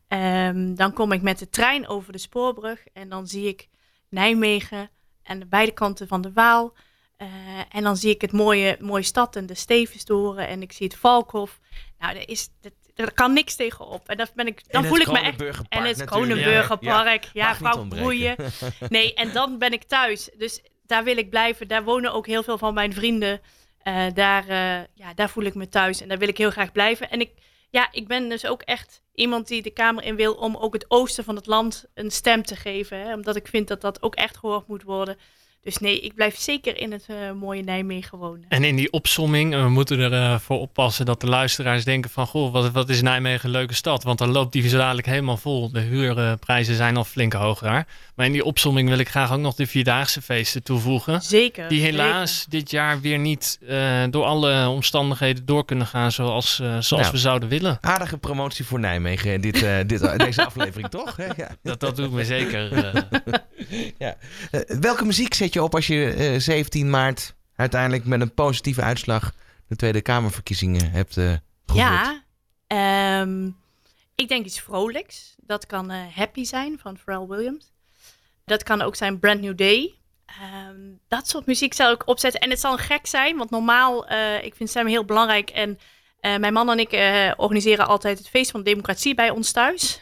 [0.09, 3.69] um, dan kom ik met de trein over de spoorbrug en dan zie ik
[4.09, 4.91] Nijmegen
[5.23, 6.75] aan de beide kanten van de Waal.
[7.23, 7.29] Uh,
[7.69, 10.97] en dan zie ik het mooie, mooie stad en de Stevenstoren en ik zie het
[10.97, 11.61] Valkhof.
[11.99, 12.49] Nou, er, is,
[12.95, 14.09] er kan niks tegenop.
[14.09, 15.43] En dat ben ik, dan voel ik me echt.
[15.69, 17.25] En het Kronenburgerpark.
[17.25, 18.37] Ja, ja, ja vrouw broeien.
[18.89, 20.31] Nee, en dan ben ik thuis.
[20.37, 21.69] Dus daar wil ik blijven.
[21.69, 23.41] Daar wonen ook heel veel van mijn vrienden.
[23.83, 26.73] Uh, daar, uh, ja, daar voel ik me thuis en daar wil ik heel graag
[26.73, 27.11] blijven.
[27.11, 27.31] En ik,
[27.71, 30.85] ja, ik ben dus ook echt iemand die de Kamer in wil om ook het
[30.89, 32.99] oosten van het land een stem te geven.
[32.99, 33.15] Hè?
[33.15, 35.19] Omdat ik vind dat dat ook echt gehoord moet worden.
[35.67, 38.45] Dus nee, ik blijf zeker in het uh, mooie Nijmegen wonen.
[38.49, 42.27] En in die opsomming, we moeten ervoor uh, oppassen dat de luisteraars denken van...
[42.27, 44.03] goh, wat, wat is Nijmegen een leuke stad?
[44.03, 45.71] Want dan loopt die dadelijk helemaal vol.
[45.71, 47.87] De huurprijzen zijn al flink hoger daar.
[48.15, 51.23] Maar in die opsomming wil ik graag ook nog de Vierdaagse feesten toevoegen.
[51.23, 51.69] Zeker.
[51.69, 52.51] Die helaas zeker.
[52.51, 57.19] dit jaar weer niet uh, door alle omstandigheden door kunnen gaan zoals, zoals nou, we
[57.19, 57.79] zouden willen.
[57.81, 61.17] Aardige promotie voor Nijmegen, dit, dit, deze aflevering toch?
[61.37, 61.49] Ja.
[61.63, 62.93] Dat, dat doet me zeker.
[63.99, 64.17] ja.
[64.81, 69.33] welke muziek zet je op als je uh, 17 maart uiteindelijk met een positieve uitslag
[69.69, 71.33] de Tweede Kamerverkiezingen hebt uh,
[71.75, 72.23] Ja,
[73.21, 73.57] um,
[74.15, 75.35] ik denk iets vrolijks.
[75.37, 77.73] Dat kan uh, Happy zijn van Pharrell Williams.
[78.45, 79.95] Dat kan ook zijn Brand New Day.
[80.69, 82.41] Um, dat soort muziek zal ik opzetten.
[82.41, 85.51] En het zal gek zijn, want normaal, uh, ik vind stemmen heel belangrijk.
[85.51, 85.79] En
[86.21, 86.91] mijn man en ik
[87.37, 90.01] organiseren altijd het feest van de democratie bij ons thuis.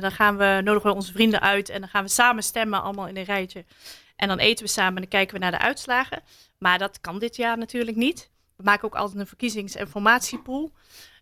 [0.00, 3.08] dan gaan we, nodigen we onze vrienden uit en dan gaan we samen stemmen, allemaal
[3.08, 3.64] in een rijtje.
[4.16, 6.22] En dan eten we samen en dan kijken we naar de uitslagen.
[6.58, 8.30] Maar dat kan dit jaar natuurlijk niet.
[8.56, 10.72] We maken ook altijd een verkiezingsinformatiepool.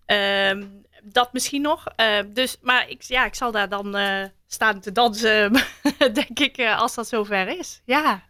[0.07, 0.65] Uh,
[1.03, 1.87] dat misschien nog.
[1.97, 5.53] Uh, dus, maar ik, ja, ik zal daar dan uh, staan te dansen,
[6.13, 7.81] denk ik, uh, als dat zover is.
[7.85, 8.23] Ja.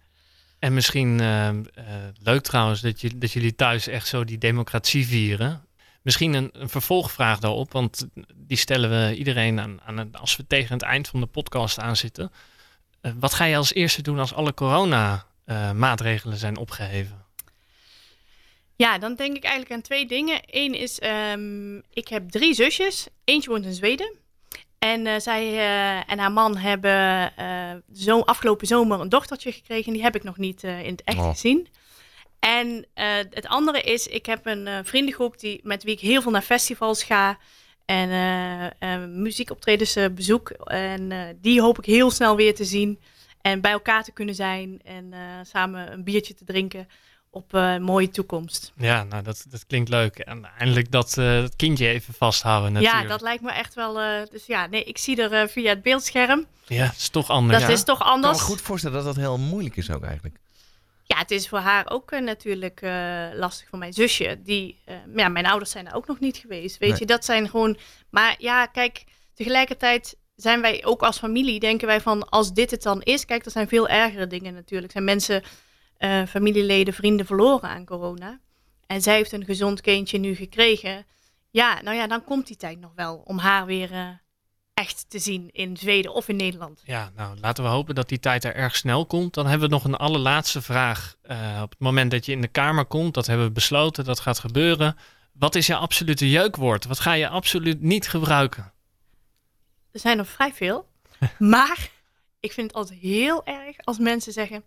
[0.59, 1.16] En misschien
[2.22, 5.66] leuk trouwens dat, je, dat jullie thuis echt zo die democratie vieren.
[6.03, 10.72] Misschien een, een vervolgvraag daarop, want die stellen we iedereen aan, aan als we tegen
[10.72, 12.30] het eind van de podcast aanzitten.
[12.32, 12.36] Uh,
[13.18, 17.24] wat ga je als eerste doen als alle corona-maatregelen uh, zijn opgeheven?
[18.76, 20.40] Ja, dan denk ik eigenlijk aan twee dingen.
[20.46, 23.07] Eén is, um, ik heb drie zusjes.
[23.24, 24.16] Eentje woont in Zweden.
[24.78, 25.59] En zij
[26.07, 27.32] en haar man hebben
[27.94, 29.86] zo afgelopen zomer een dochtertje gekregen.
[29.86, 31.30] En die heb ik nog niet in het echt Oh.
[31.30, 31.68] gezien.
[32.38, 32.86] En
[33.30, 37.03] het andere is, ik heb een vriendengroep die, met wie ik heel veel naar festivals
[37.03, 37.38] ga.
[37.85, 40.51] En muziekoptredens bezoek.
[40.51, 42.99] En die hoop ik heel snel weer te zien.
[43.41, 44.80] En bij elkaar te kunnen zijn.
[44.85, 46.89] En samen een biertje te drinken
[47.30, 48.72] op een mooie toekomst.
[48.76, 50.18] Ja, nou dat, dat klinkt leuk.
[50.18, 53.03] En eindelijk dat, uh, dat kindje even vasthouden natuurlijk.
[53.03, 54.01] Ja, dat lijkt me echt wel...
[54.01, 56.47] Uh, dus ja, nee, ik zie er uh, via het beeldscherm.
[56.66, 57.59] Ja, dat is toch anders.
[57.59, 57.74] Dat ja.
[57.74, 58.33] is toch anders.
[58.33, 60.37] Ik kan me goed voorstellen dat dat heel moeilijk is ook eigenlijk.
[61.12, 62.80] Ja, het is voor haar ook natuurlijk
[63.34, 63.68] lastig.
[63.68, 64.80] Voor mijn zusje, die...
[65.16, 66.78] ja, mijn ouders zijn er ook nog niet geweest.
[66.78, 66.98] Weet Nee.
[66.98, 67.76] je, dat zijn gewoon...
[68.10, 69.04] Maar ja, kijk,
[69.34, 72.28] tegelijkertijd zijn wij ook als familie, denken wij van...
[72.28, 74.92] Als dit het dan is, kijk, er zijn veel ergere dingen natuurlijk.
[74.92, 75.42] Zijn mensen
[76.28, 78.40] familieleden, vrienden verloren aan corona.
[78.86, 81.06] En zij heeft een gezond kindje nu gekregen.
[81.50, 84.22] Ja, nou ja, dan komt die tijd nog wel om haar weer
[84.75, 86.83] echt te zien in Zweden of in Nederland.
[86.85, 89.35] Ja, nou laten we hopen dat die tijd er erg snel komt.
[89.35, 91.16] Dan hebben we nog een allerlaatste vraag.
[91.31, 94.20] Uh, op het moment dat je in de kamer komt, dat hebben we besloten, dat
[94.20, 94.97] gaat gebeuren.
[95.33, 96.85] Wat is je absolute jeukwoord?
[96.85, 98.73] Wat ga je absoluut niet gebruiken?
[99.93, 100.89] Er zijn er vrij veel.
[101.39, 101.91] maar
[102.41, 104.64] ik vind het altijd heel erg als mensen zeggen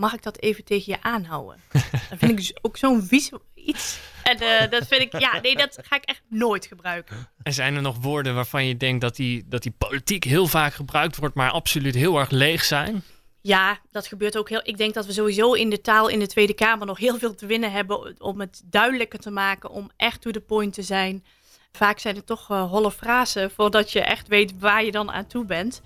[0.00, 1.60] mag ik dat even tegen je aanhouden?
[1.72, 3.98] Dat vind ik dus ook zo'n vies iets.
[4.22, 7.28] En uh, dat vind ik, ja, nee, dat ga ik echt nooit gebruiken.
[7.42, 10.74] En zijn er nog woorden waarvan je denkt dat die, dat die politiek heel vaak
[10.74, 13.02] gebruikt wordt, maar absoluut heel erg leeg zijn?
[13.40, 14.60] Ja, dat gebeurt ook heel.
[14.62, 17.34] Ik denk dat we sowieso in de taal in de Tweede Kamer nog heel veel
[17.34, 21.24] te winnen hebben om het duidelijker te maken, om echt to the point te zijn.
[21.72, 25.26] Vaak zijn het toch uh, holle frasen voordat je echt weet waar je dan aan
[25.26, 25.82] toe bent.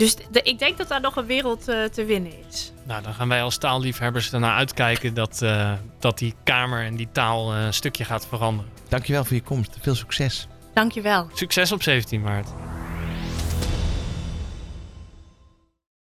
[0.00, 2.72] Dus de, ik denk dat daar nog een wereld uh, te winnen is.
[2.82, 7.08] Nou, dan gaan wij als taalliefhebbers ernaar uitkijken dat, uh, dat die kamer en die
[7.12, 8.70] taal uh, een stukje gaat veranderen.
[8.88, 9.76] Dankjewel voor je komst.
[9.80, 10.48] Veel succes.
[10.74, 11.28] Dankjewel.
[11.32, 12.48] Succes op 17 maart.